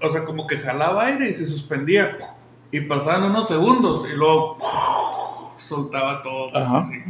[0.05, 2.17] o sea, como que jalaba aire y se suspendía.
[2.71, 4.57] Y pasaban unos segundos y luego
[5.57, 6.51] soltaba todo.
[6.51, 7.03] pues, así.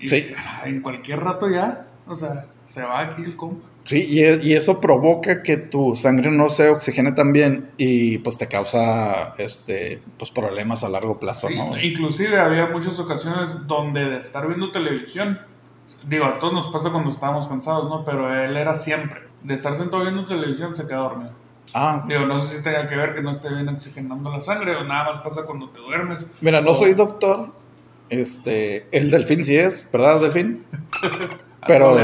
[0.00, 0.34] Y Sí.
[0.64, 3.66] en cualquier rato ya, o sea, se va aquí el compa.
[3.84, 8.18] Sí, y, e- y eso provoca que tu sangre no se oxigene tan bien y
[8.18, 11.76] pues te causa este pues problemas a largo plazo, Sí, ¿no?
[11.80, 15.40] Inclusive había muchas ocasiones donde de estar viendo televisión,
[16.06, 18.04] digo, a todos nos pasa cuando estábamos cansados, ¿no?
[18.04, 19.20] Pero él era siempre.
[19.42, 21.32] De estar sentado viendo televisión se queda dormido.
[21.74, 24.76] Ah, Digo, no sé si tenga que ver que no esté bien oxigenando la sangre
[24.76, 26.24] o nada más pasa cuando te duermes.
[26.40, 27.48] mira, no O- soy doctor.
[28.10, 30.64] Este, el delfín sí es, ¿verdad, delfín?
[31.66, 31.96] Pero,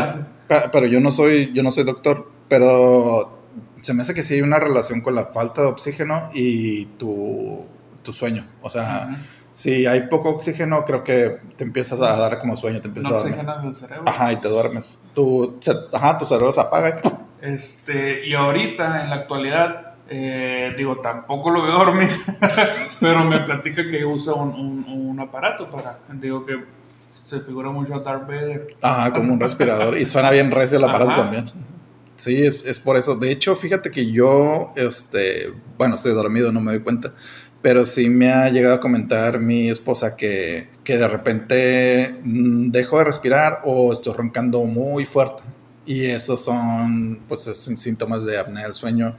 [0.72, 2.30] pero yo no soy, yo no soy doctor.
[2.48, 3.38] Pero
[3.82, 7.64] se me hace que sí hay una relación con la falta de oxígeno y tu,
[8.02, 8.46] tu sueño.
[8.62, 9.20] O sea, Ujú.
[9.52, 13.18] si hay poco oxígeno, creo que te empiezas a dar como sueño, te empiezas No
[13.18, 14.04] a oxigenas el cerebro.
[14.06, 14.98] Ajá, y te duermes.
[15.14, 17.00] Tu, se- ajá, tu cerebro se apaga.
[17.02, 22.08] y- Este, y ahorita, en la actualidad, eh, digo, tampoco lo veo dormir,
[23.00, 26.56] pero me platica que usa un, un- un aparato para, digo que
[27.10, 28.76] se figura mucho a Darth Vader.
[28.82, 29.96] Ajá, como un respirador.
[29.98, 31.22] Y suena bien recio el aparato Ajá.
[31.22, 31.44] también.
[32.16, 33.16] Sí, es, es por eso.
[33.16, 37.12] De hecho, fíjate que yo, este, bueno, estoy dormido, no me doy cuenta.
[37.62, 42.98] Pero sí me ha llegado a comentar mi esposa que, que de repente mm, dejo
[42.98, 45.42] de respirar o estoy roncando muy fuerte.
[45.86, 49.16] Y esos son, pues, es- síntomas de apnea del sueño.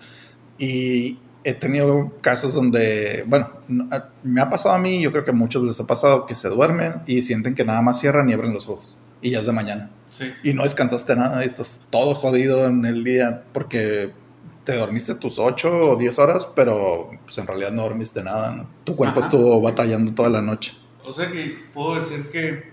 [0.58, 5.24] Y he tenido casos donde, bueno, no- a- me ha pasado a mí, yo creo
[5.24, 8.30] que a muchos les ha pasado que se duermen y sienten que nada más cierran
[8.30, 8.96] y abren los ojos.
[9.22, 9.90] Y ya es de mañana.
[10.18, 10.26] Sí.
[10.44, 14.12] Y no descansaste nada, y estás todo jodido en el día porque
[14.66, 18.52] te dormiste tus 8 o 10 horas, pero pues en realidad no dormiste nada.
[18.52, 18.70] ¿no?
[18.84, 19.28] Tu cuerpo Ajá.
[19.30, 20.74] estuvo batallando toda la noche.
[21.06, 22.70] O sea que puedo decir que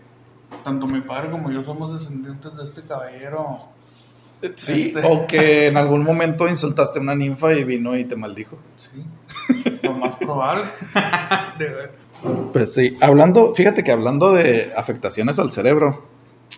[0.65, 3.59] tanto mi padre como yo somos descendientes de este caballero.
[4.55, 5.01] Sí, Este.
[5.05, 8.59] o que en algún momento insultaste a una ninfa y vino y te maldijo.
[8.79, 9.03] Sí,
[9.83, 10.67] lo más probable.
[11.59, 11.93] de ver.
[12.53, 16.07] Pues sí, hablando, fíjate que hablando de afectaciones al cerebro,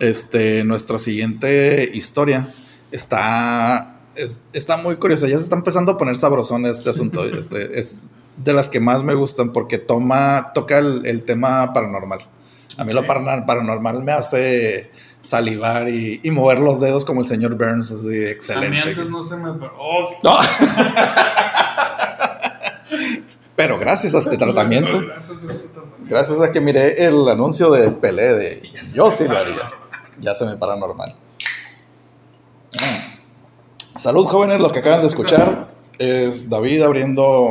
[0.00, 2.52] este, nuestra siguiente historia
[2.90, 5.26] está, es- está muy curiosa.
[5.28, 7.24] Ya se está empezando a poner sabrosón este asunto.
[7.38, 12.20] Este, es de las que más me gustan porque toma, toca el, el tema paranormal.
[12.76, 14.90] A mí lo paranormal me hace
[15.28, 18.80] salivar y, y mover los dedos como el señor Burns, así A mí excelente.
[18.80, 19.50] antes no se me...
[19.50, 20.38] Oh, No.
[23.56, 25.00] Pero gracias a este tratamiento.
[25.00, 26.06] Gracias a este tratamiento.
[26.08, 28.62] Gracias a que miré el anuncio de Pelé de
[28.94, 29.68] yo sí lo haría.
[30.20, 31.14] Ya se me para normal.
[32.74, 33.98] Mm.
[33.98, 37.50] Salud jóvenes, lo que acaban de escuchar es David abriendo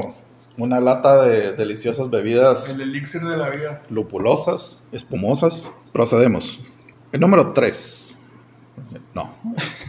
[0.58, 3.82] una lata de deliciosas bebidas El elixir de la vida.
[3.90, 5.72] lupulosas, espumosas.
[5.92, 6.62] Procedemos.
[7.12, 8.20] El número 3.
[9.16, 9.34] No.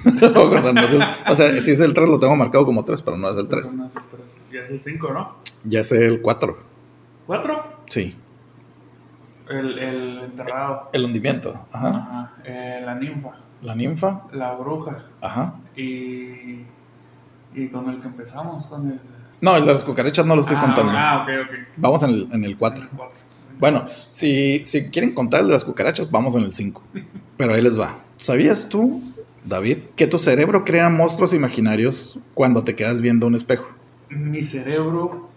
[0.05, 3.17] No es el- o sea, si es el 3 lo tengo marcado como 3, pero
[3.17, 3.75] no es el 3.
[3.75, 4.27] No, es el tres.
[4.53, 5.37] Ya es el 5, ¿no?
[5.65, 6.59] Ya es el 4.
[7.27, 7.65] ¿Cuatro?
[7.91, 8.17] Sí.
[9.51, 10.89] El, el enterrado.
[10.93, 11.67] El hundimiento.
[11.73, 11.89] Ajá.
[11.89, 12.33] Ajá.
[12.45, 13.31] Eh, la ninfa.
[13.63, 14.23] La ninfa.
[14.33, 15.05] La bruja.
[15.21, 15.55] Ajá.
[15.77, 16.63] Y.
[17.55, 19.01] Y con el que empezamos, con el.
[19.41, 20.93] No, el de las cucarachas no lo estoy ah, contando.
[20.95, 21.59] Ah, ok, ok.
[21.77, 22.87] Vamos en el, en el 4.
[23.59, 26.83] Bueno, si, si quieren contar el de las cucarachas, vamos en el 5.
[27.37, 28.01] Pero ahí les va.
[28.18, 29.03] ¿Sabías tú,
[29.44, 33.68] David, que tu cerebro crea monstruos imaginarios cuando te quedas viendo un espejo?
[34.11, 35.29] Mi cerebro.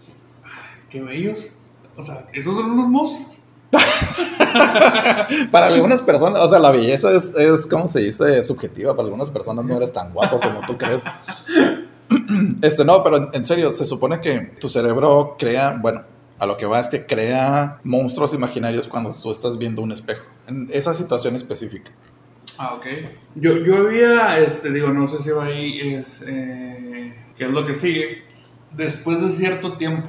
[0.90, 1.50] Qué bellos.
[1.96, 3.38] O sea, esos son unos monstruos.
[5.50, 8.42] Para algunas personas, o sea, la belleza es, es ¿cómo se dice?
[8.42, 8.94] Subjetiva.
[8.94, 11.02] Para algunas personas no eres tan guapo como tú crees.
[12.60, 16.02] Este, no, pero en serio, se supone que tu cerebro crea, bueno,
[16.42, 20.24] a lo que va es que crea monstruos imaginarios cuando tú estás viendo un espejo.
[20.48, 21.92] En esa situación específica.
[22.58, 22.84] Ah, ok.
[23.36, 27.64] Yo, yo había, este, digo, no sé si va ahí, es, eh, qué es lo
[27.64, 28.24] que sigue.
[28.72, 30.08] Después de cierto tiempo.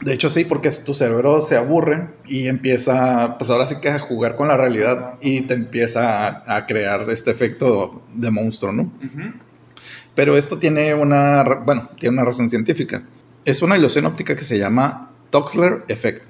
[0.00, 4.00] De hecho, sí, porque tu cerebro se aburre y empieza, pues ahora sí que a
[4.00, 8.90] jugar con la realidad y te empieza a, a crear este efecto de monstruo, ¿no?
[10.16, 13.04] Pero esto tiene una, bueno, tiene una razón científica.
[13.46, 16.24] Es una ilusión óptica que se llama Toxler Effect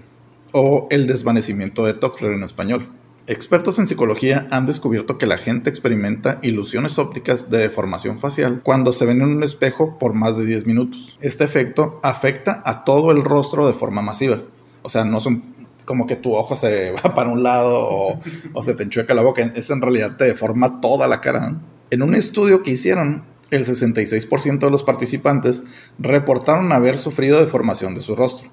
[0.53, 2.91] o el desvanecimiento de Toxler en español.
[3.27, 8.93] Expertos en psicología han descubierto que la gente experimenta ilusiones ópticas de deformación facial cuando
[8.93, 11.17] se ven en un espejo por más de 10 minutos.
[11.23, 14.43] Este efecto afecta a todo el rostro de forma masiva.
[14.83, 15.43] O sea, no son
[15.87, 18.21] como que tu ojo se va para un lado
[18.53, 19.41] o, se te enchueca la boca.
[19.55, 21.57] Es en realidad te deforma toda la cara.
[21.89, 25.63] En un estudio que hicieron, el 66% de los participantes
[25.99, 28.49] reportaron haber sufrido deformación de su rostro.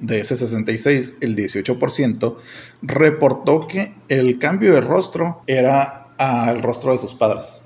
[0.00, 2.36] De ese 66, el 18%
[2.82, 7.60] reportó que el cambio de rostro era al rostro de sus padres.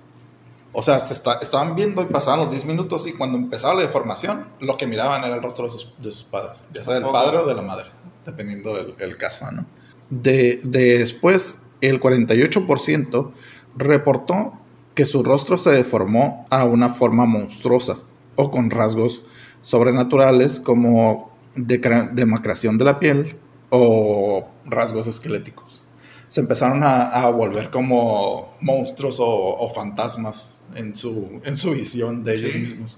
[0.78, 4.44] O sea, se estaban viendo y pasaban los 10 minutos y cuando empezaba la deformación,
[4.60, 7.54] lo que miraban era el rostro de sus, padres, ya sea del padre o de
[7.54, 7.86] la madre,
[8.26, 9.64] dependiendo del, caso, ¿no?
[10.10, 13.30] De, después, el 48%
[13.78, 14.52] reportó
[14.96, 17.98] que su rostro se deformó a una forma monstruosa
[18.34, 19.22] o con rasgos
[19.60, 23.36] sobrenaturales como demacración de la piel
[23.68, 25.82] o rasgos esqueléticos.
[26.28, 32.54] Se empezaron a, volver como monstruos o, fantasmas en su, en su visión de ellos
[32.54, 32.96] mismos.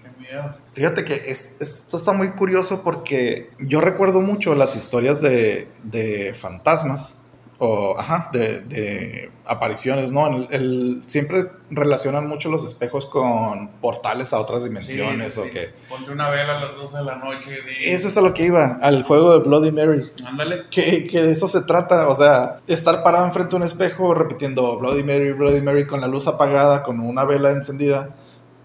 [0.74, 7.17] Fíjate que esto está muy curioso porque yo recuerdo mucho las historias de, de fantasmas
[7.60, 10.28] o ajá, de, apariciones, ¿no?
[10.50, 15.70] El, siempre relacionan mucho los espejos con portales a otras dimensiones o que...
[15.88, 17.58] Ponte una vela a las 12 de la noche.
[17.80, 20.08] Eso es a lo que iba, al juego de Bloody Mary.
[20.26, 20.66] Ándale.
[20.70, 24.78] Que, que de eso se trata, o sea, estar parado enfrente de un espejo repitiendo
[24.78, 28.14] Bloody Mary, Bloody Mary con la luz apagada, con una vela encendida.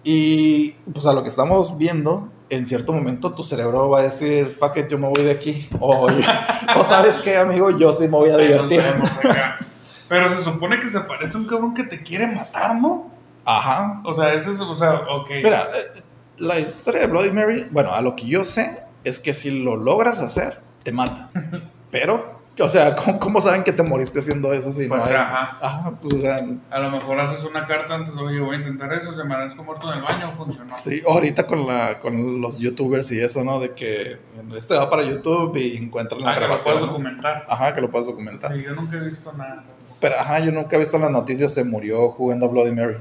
[0.04, 4.50] Y pues a lo que estamos viendo en cierto momento tu cerebro va a decir,
[4.50, 5.68] fuck it, yo me voy de aquí.
[5.80, 6.08] O,
[6.76, 8.82] o sabes qué, amigo, yo sí me voy a divertir.
[10.08, 13.10] Pero se supone que se parece a un cabrón que te quiere matar, ¿no?
[13.44, 14.00] Ajá.
[14.04, 15.28] O sea, eso es, o sea, ok.
[15.42, 16.02] Mira, eh,
[16.38, 19.76] la historia de Bloody Mary, bueno, a lo que yo sé es que si lo
[19.76, 21.30] logras hacer, te mata.
[21.90, 24.72] Pero o sea, ¿cómo, saben que te moriste haciendo eso?
[24.72, 25.58] Si pues, no ajá.
[25.60, 26.46] Ajá, pues, o sea.
[26.70, 29.64] A lo mejor haces una carta antes, oye, voy a intentar eso, se me amanezco
[29.64, 30.72] muerto en el baño, funcionó.
[30.72, 33.58] Sí, ahorita con, la, con los youtubers y eso, ¿no?
[33.58, 34.18] De que
[34.54, 36.74] este va para YouTube y encuentran la ah, grabación.
[36.74, 37.46] que lo puedes documentar.
[37.48, 38.52] Ajá, que lo puedes documentar.
[38.52, 39.64] Sí, yo nunca he visto nada.
[40.00, 42.96] Pero, ajá, yo nunca he visto las noticias, se murió jugando a Bloody Mary.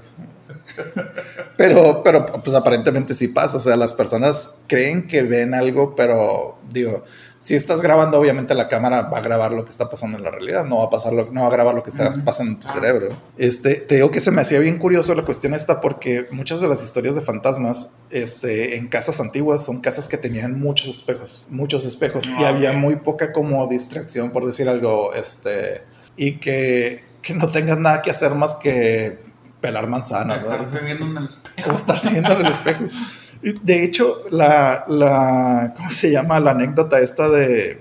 [1.58, 3.58] pero, pero, pues aparentemente sí pasa.
[3.58, 7.04] O sea, las personas creen que ven algo, pero, digo
[7.43, 10.32] si estás grabando, obviamente la cámara va a grabar lo que está pasando en la
[10.32, 12.60] realidad, no va a pasar lo, no va a grabar lo que está pasando en
[12.62, 13.10] tu cerebro.
[13.38, 16.69] Este, te digo que se me hacía bien curioso la cuestión esta porque muchas de
[16.69, 21.84] las historias de fantasmas, este, en casas antiguas son casas que tenían muchos espejos, muchos
[21.84, 25.82] espejos y ah, había muy poca como distracción por decir algo, este,
[26.15, 29.19] y que, que no tengas nada que hacer más que
[29.60, 30.45] pelar manzanas.
[30.45, 31.71] Estar viendo en el espejo.
[31.71, 32.86] O estar viendo en el espejo.
[33.43, 36.39] De hecho, la, la, ¿cómo se llama?
[36.39, 37.77] La anécdota esta de,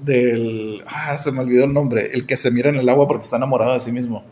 [0.00, 3.22] del, ah, se me olvidó el nombre, el que se mira en el agua porque
[3.22, 4.24] está enamorado de sí mismo.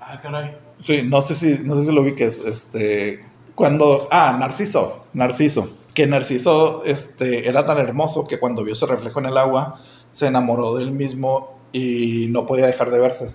[0.00, 0.56] Ah, caray.
[0.82, 6.06] Sí, no sé si, no sé si lo ubiques, este, cuando, ah, Narciso, Narciso, que
[6.06, 10.76] Narciso, este, era tan hermoso que cuando vio su reflejo en el agua, se enamoró
[10.76, 13.32] de él mismo y no podía dejar de verse.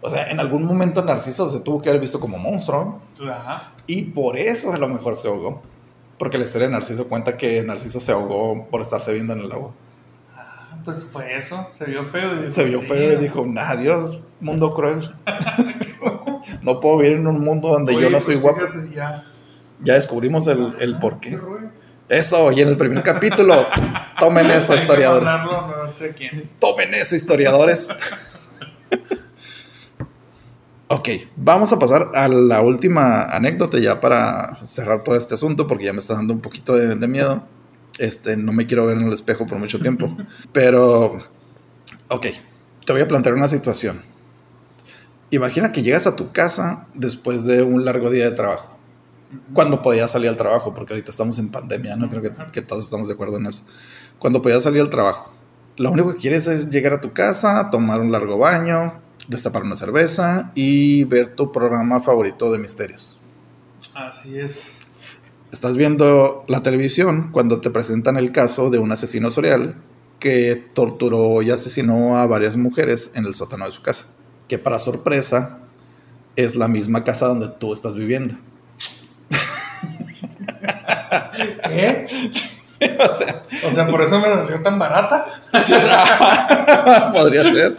[0.00, 3.00] O sea, en algún momento Narciso se tuvo que haber visto como monstruo.
[3.30, 3.71] Ajá.
[3.86, 5.62] Y por eso a lo mejor se ahogó.
[6.18, 9.52] Porque la historia de Narciso cuenta que Narciso se ahogó por estarse viendo en el
[9.52, 9.72] agua.
[10.36, 11.66] Ah, pues fue eso.
[11.72, 12.46] Se vio feo.
[12.46, 15.10] Y se vio feo y dijo, adiós, mundo cruel.
[16.62, 18.66] no puedo vivir en un mundo donde yo no soy pues guapo.
[18.94, 19.24] ya.
[19.82, 19.94] ya.
[19.94, 21.38] descubrimos el, el por qué.
[22.08, 23.66] Eso, y en el primer capítulo,
[24.20, 25.26] tomen eso, historiadores.
[25.26, 26.50] No sé quién.
[26.58, 27.88] Tomen eso, historiadores.
[30.94, 35.86] Ok, vamos a pasar a la última anécdota ya para cerrar todo este asunto porque
[35.86, 37.44] ya me está dando un poquito de, miedo.
[37.98, 40.14] Este, no me quiero ver en el espejo por mucho tiempo.
[40.52, 41.18] Pero,
[42.08, 42.26] ok,
[42.84, 44.02] te voy a plantear una situación.
[45.30, 48.76] Imagina que llegas a tu casa después de un largo día de trabajo.
[49.54, 52.10] Cuando podías salir al trabajo, porque ahorita estamos en pandemia, ¿no?
[52.10, 53.64] Creo que, que todos estamos de acuerdo en eso.
[54.18, 55.32] Cuando podías salir al trabajo.
[55.78, 59.76] Lo único que quieres es llegar a tu casa, tomar un largo baño, destapar una
[59.76, 63.18] cerveza y ver tu programa favorito de misterios.
[63.94, 64.74] Así es.
[65.52, 69.76] Estás viendo la televisión cuando te presentan el caso de un asesino serial
[70.18, 74.06] que torturó y asesinó a varias mujeres en el sótano de su casa.
[74.48, 75.58] Que para sorpresa
[76.36, 78.34] es la misma casa donde tú estás viviendo.
[81.68, 82.06] ¿Qué?
[82.98, 85.42] o, sea, o sea, por eso me salió tan barata.
[87.12, 87.76] Podría ser.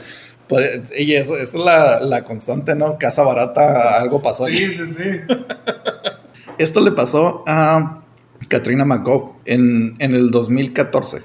[0.97, 2.97] Y eso, es la, constante, ¿no?
[2.97, 4.57] Casa barata, algo pasó aquí.
[4.57, 5.09] Sí, sí, sí.
[6.57, 8.01] Esto le pasó a
[8.47, 11.21] Katrina McGough en, en el 2014.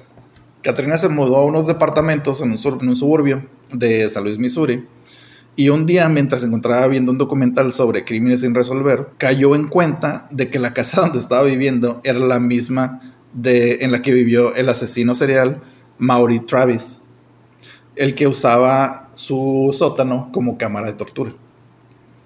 [0.63, 4.39] Katrina se mudó a unos departamentos en un, sur- en un suburbio de San Luis,
[4.39, 4.87] Missouri.
[5.55, 9.67] Y un día, mientras se encontraba viendo un documental sobre crímenes sin resolver, cayó en
[9.69, 13.01] cuenta de que la casa donde estaba viviendo era la misma
[13.33, 15.61] de, en la que vivió el asesino serial
[15.99, 17.03] Maury Travis,
[17.97, 21.33] el que usaba su sótano como cámara de tortura.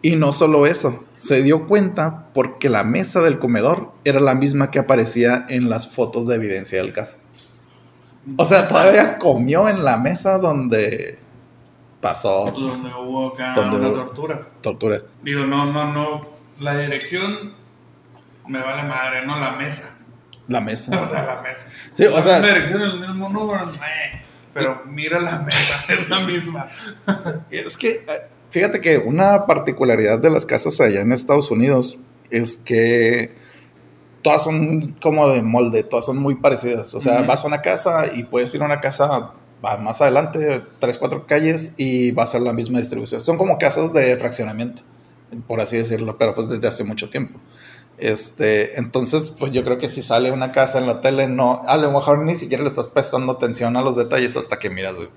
[0.03, 4.71] Y no solo eso, se dio cuenta porque la mesa del comedor era la misma
[4.71, 7.17] que aparecía en las fotos de evidencia del caso.
[8.37, 11.19] O sea, todavía comió en la mesa donde
[12.03, 14.41] pasó Donde hubo acá Donde una hubo- tortura.
[14.61, 14.99] tortura.
[15.23, 16.27] Digo, no, no, no.
[16.61, 17.55] La dirección
[18.49, 19.99] me vale madre, no la mesa.
[20.49, 21.07] La O mesa.
[21.07, 21.69] sea, la mesa.
[21.95, 24.23] Sí, o sea- La dirección es el mismo número, eh,
[24.55, 26.67] pero mira la mesa, es la misma.
[27.51, 31.99] Es que, eh, fíjate que una particularidad de las casas allá en Estados Unidos
[32.31, 33.35] es que
[34.23, 36.95] todas son como de molde, todas son muy parecidas.
[36.95, 39.33] O sea, vas a una casa y puedes ir a una casa
[39.63, 43.21] más adelante, tres, cuatro calles, y va a ser la misma distribución.
[43.21, 44.83] Son como casas de fraccionamiento,
[45.47, 47.39] por así decirlo, pero pues desde hace mucho tiempo.
[48.03, 51.77] Este, entonces, pues yo creo que si sale una casa en la tele, no, a
[51.77, 55.09] lo mejor ni siquiera le estás prestando atención a los detalles hasta que miras, güey,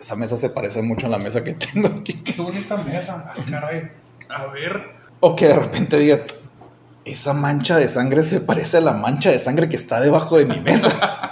[0.00, 2.14] esa mesa se parece mucho a la mesa que tengo aquí.
[2.14, 3.90] Qué bonita mesa, ah, caray.
[4.30, 4.90] A ver,
[5.20, 6.22] O que de repente digas,
[7.04, 10.46] esa mancha de sangre se parece a la mancha de sangre que está debajo de
[10.46, 11.30] mi mesa.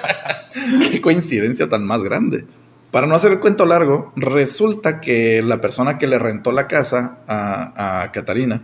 [0.92, 2.46] Qué coincidencia tan más grande.
[2.90, 7.18] Para no hacer el cuento largo, resulta que la persona que le rentó la casa
[7.26, 8.62] a, a Catarina,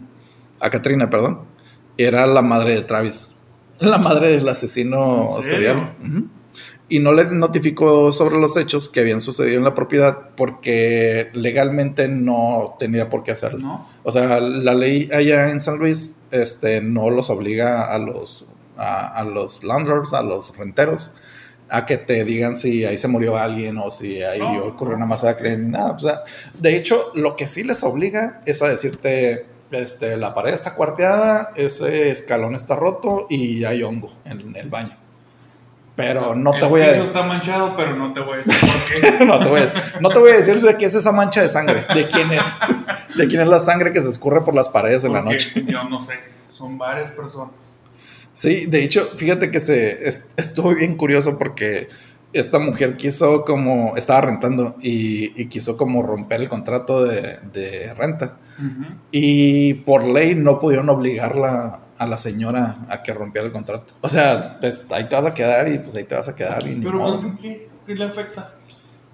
[0.61, 1.41] a Katrina, perdón,
[1.99, 3.31] era la madre de Travis.
[3.81, 5.95] La madre del asesino serial.
[6.91, 12.07] Y no le notificó sobre los hechos que habían sucedido en la propiedad porque legalmente
[12.09, 13.61] no tenía por qué hacerlo.
[13.61, 13.89] ¿no?
[14.03, 18.45] O sea, la ley allá en San Luis este, no los obliga a los,
[18.77, 21.13] a, a los landlords, a los renteros,
[21.71, 24.65] a que te digan si ahí se murió alguien o si ahí No.
[24.65, 25.93] ocurrió una masacre ni nada.
[25.93, 26.21] O sea,
[26.59, 31.53] de hecho, lo que sí les obliga es a decirte, este, la pared está cuarteada,
[31.57, 34.97] ese escalón está roto y hay hongo en el baño.
[35.97, 37.03] Pero no te El voy a decir...
[37.03, 39.25] está manchado, pero no te voy a decir por qué.
[39.27, 41.49] no, te voy a, no te voy a decir de qué es esa mancha de
[41.49, 42.43] sangre, de quién es,
[43.17, 45.53] de quién es la sangre que se escurre por las paredes en la noche.
[45.67, 46.15] Yo no sé,
[46.51, 47.53] son varias personas.
[48.33, 51.89] Sí, de hecho, fíjate que se es- estuvo bien curioso porque
[52.33, 57.95] esta mujer quiso como, estaba rentando y, y quiso como romper el contrato de, de
[57.95, 58.37] renta.
[59.11, 63.95] Y por ley no pudieron obligarla a la señora a que rompiera el contrato.
[64.03, 66.67] O sea, pues ahí te vas a quedar y pues ahí te vas a quedar
[66.67, 68.55] y Pero pues, ¿qué, ¿qué le afecta?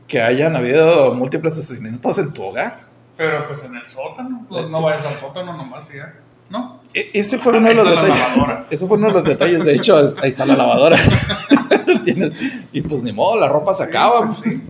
[0.06, 2.80] Que hayan habido múltiples asesinatos en tu hogar.
[3.16, 6.14] Pero pues en el sótano, pues, no vayas al sótano nomás y ya.
[6.50, 6.80] ¿No?
[6.94, 8.16] E- Ese fue uno de los detalles.
[8.70, 9.64] Eso fue uno de los detalles.
[9.64, 10.96] De hecho, ahí está la lavadora.
[12.04, 12.32] Tienes-
[12.72, 14.32] y pues ni modo, la ropa se acaba.
[14.34, 14.62] Sí, sí.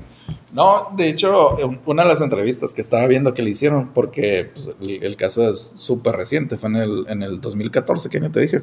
[0.52, 4.70] No, de hecho, una de las entrevistas que estaba viendo que le hicieron, porque pues,
[4.80, 8.40] el, el caso es súper reciente, fue en el, en el 2014, que año te
[8.40, 8.62] dije.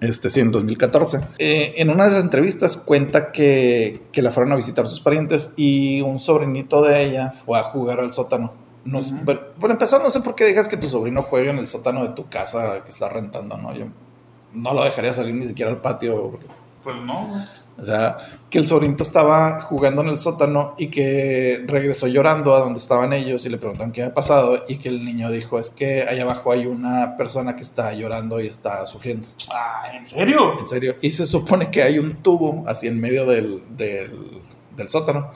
[0.00, 1.20] Este, sí, en 2014.
[1.38, 5.50] Eh, en una de esas entrevistas cuenta que, que la fueron a visitar sus parientes
[5.56, 8.52] y un sobrinito de ella fue a jugar al sótano.
[8.86, 9.22] No sé, Ujú.
[9.26, 12.02] pero, por empezar, no sé por qué dejas que tu sobrino juegue en el sótano
[12.02, 13.74] de tu casa que está rentando, ¿no?
[13.74, 13.86] Yo
[14.54, 16.30] no lo dejaría salir ni siquiera al patio.
[16.30, 16.46] porque
[16.84, 17.46] Pues no,
[17.78, 18.16] o sea,
[18.48, 23.12] que el sobrinito estaba jugando en el sótano y que regresó llorando a donde estaban
[23.12, 26.18] ellos y le preguntaron qué había pasado y que el niño dijo, es que ahí
[26.18, 29.28] abajo hay una persona que está llorando y está sufriendo.
[29.52, 30.58] Ah, ¿en serio?
[30.58, 30.96] En serio.
[31.02, 34.40] Y se supone que hay un tubo así en medio del, del,
[34.74, 35.30] del sótano.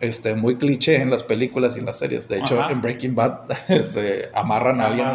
[0.00, 2.28] Este, muy cliché en las películas y en las series.
[2.28, 2.70] De hecho, Ajá.
[2.72, 3.50] en Breaking Bad
[3.82, 5.08] se amarran a alguien.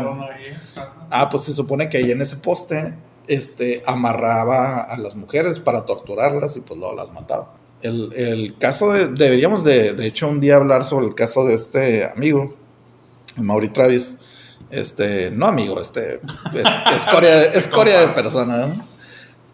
[1.11, 2.95] Ah, pues se supone que ahí en ese poste
[3.27, 7.53] este, amarraba a las mujeres para torturarlas y pues luego las mataba.
[7.83, 11.53] El, el caso de, deberíamos de, de hecho un día hablar sobre el caso de
[11.53, 12.55] este amigo,
[13.37, 14.17] Mauri Travis,
[14.71, 16.15] este, no amigo, este,
[16.53, 18.87] es- escoria, escoria de persona, ¿no?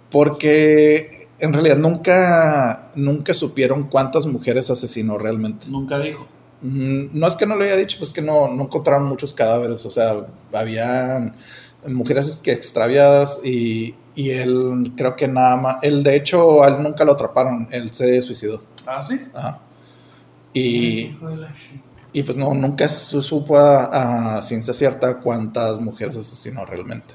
[0.10, 5.68] porque en realidad nunca, nunca supieron cuántas mujeres asesinó realmente.
[5.70, 6.26] Nunca dijo.
[6.62, 9.86] Mm, No es que no lo haya dicho, pues que no, no encontraron muchos cadáveres.
[9.86, 11.34] O sea, habían
[11.88, 15.84] mujeres que extraviadas y, y él creo que nada más.
[15.84, 17.68] Él, de hecho, a él nunca lo atraparon.
[17.72, 18.64] Él se suicidó.
[18.88, 19.22] ¿Ah, sí?
[19.34, 19.60] Ajá.
[20.54, 21.16] Y,
[22.14, 27.14] y pues no, nunca se supo a, a ciencia cierta cuántas mujeres asesinó realmente.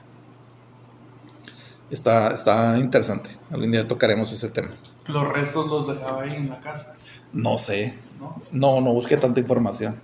[1.92, 3.30] Está, está interesante.
[3.50, 4.70] Algún día tocaremos ese tema.
[5.06, 6.96] Los restos los dejaba ahí en la casa,
[7.34, 7.94] No sé.
[8.18, 8.40] ¿no?
[8.50, 10.00] No, no busqué tanta información.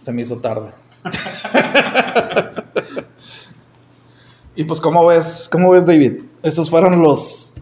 [0.00, 0.72] Se me hizo tarde.
[4.56, 6.22] Y pues, ¿cómo ves, cómo ves, David?
[6.42, 7.54] Estos fueron los,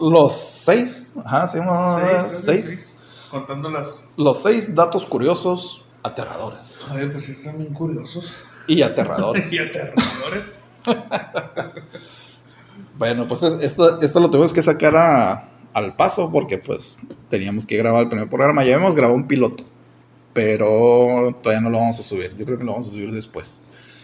[0.00, 2.98] los seis, ajá, sí, Seis, seis, seis.
[3.30, 3.96] Contando las.
[4.16, 6.88] los seis datos curiosos aterradores.
[6.90, 8.32] Oye, pues sí están bien curiosos.
[8.66, 9.52] Y aterradores.
[9.52, 10.64] y aterradores.
[12.98, 16.98] Bueno, pues es- esto, esto lo tuvimos que sacar a- al paso porque pues
[17.28, 18.64] teníamos que grabar el primer programa.
[18.64, 19.64] Ya hemos grabado un piloto,
[20.32, 22.36] pero todavía no lo vamos a subir.
[22.36, 23.62] Yo creo que lo vamos a subir después.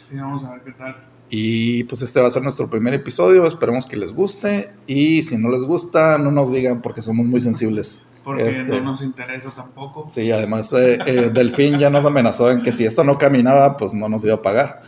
[0.08, 0.96] Sí, vamos a ver qué tal.
[1.30, 3.46] Y pues este va a ser nuestro primer episodio.
[3.46, 4.70] Esperemos que les guste.
[4.86, 8.02] Y si no les gusta, no nos digan porque somos muy sensibles.
[8.24, 8.62] Porque Este.
[8.64, 10.06] no nos interesa tampoco.
[10.10, 13.94] Sí, además eh, eh, Delfín ya nos amenazó en que si esto no caminaba, pues
[13.94, 14.80] no nos iba a pagar.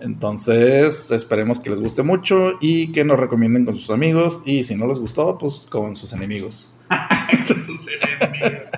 [0.00, 4.42] Entonces, esperemos que les guste mucho y que nos recomienden con sus amigos.
[4.44, 6.72] Y si no les gustó, pues con sus enemigos.
[7.46, 8.70] que sus enemigos.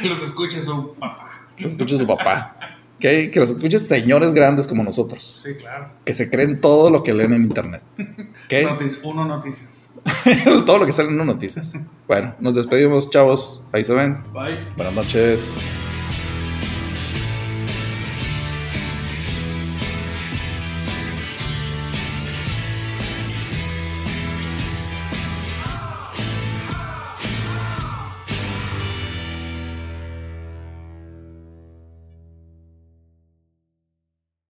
[0.00, 1.48] Que los escuche su papá.
[1.56, 2.56] Que los escuche su papá.
[2.98, 5.40] Que los escuche señores grandes como nosotros.
[5.42, 5.90] Sí, claro.
[6.04, 7.82] Que se creen todo lo que leen en internet.
[9.02, 9.88] uno noticias.
[10.66, 11.78] todo lo que sale en las noticias.
[12.06, 13.62] Bueno, nos despedimos, chavos.
[13.72, 14.22] Ahí se ven.
[14.32, 14.66] Bye.
[14.76, 15.56] Buenas noches.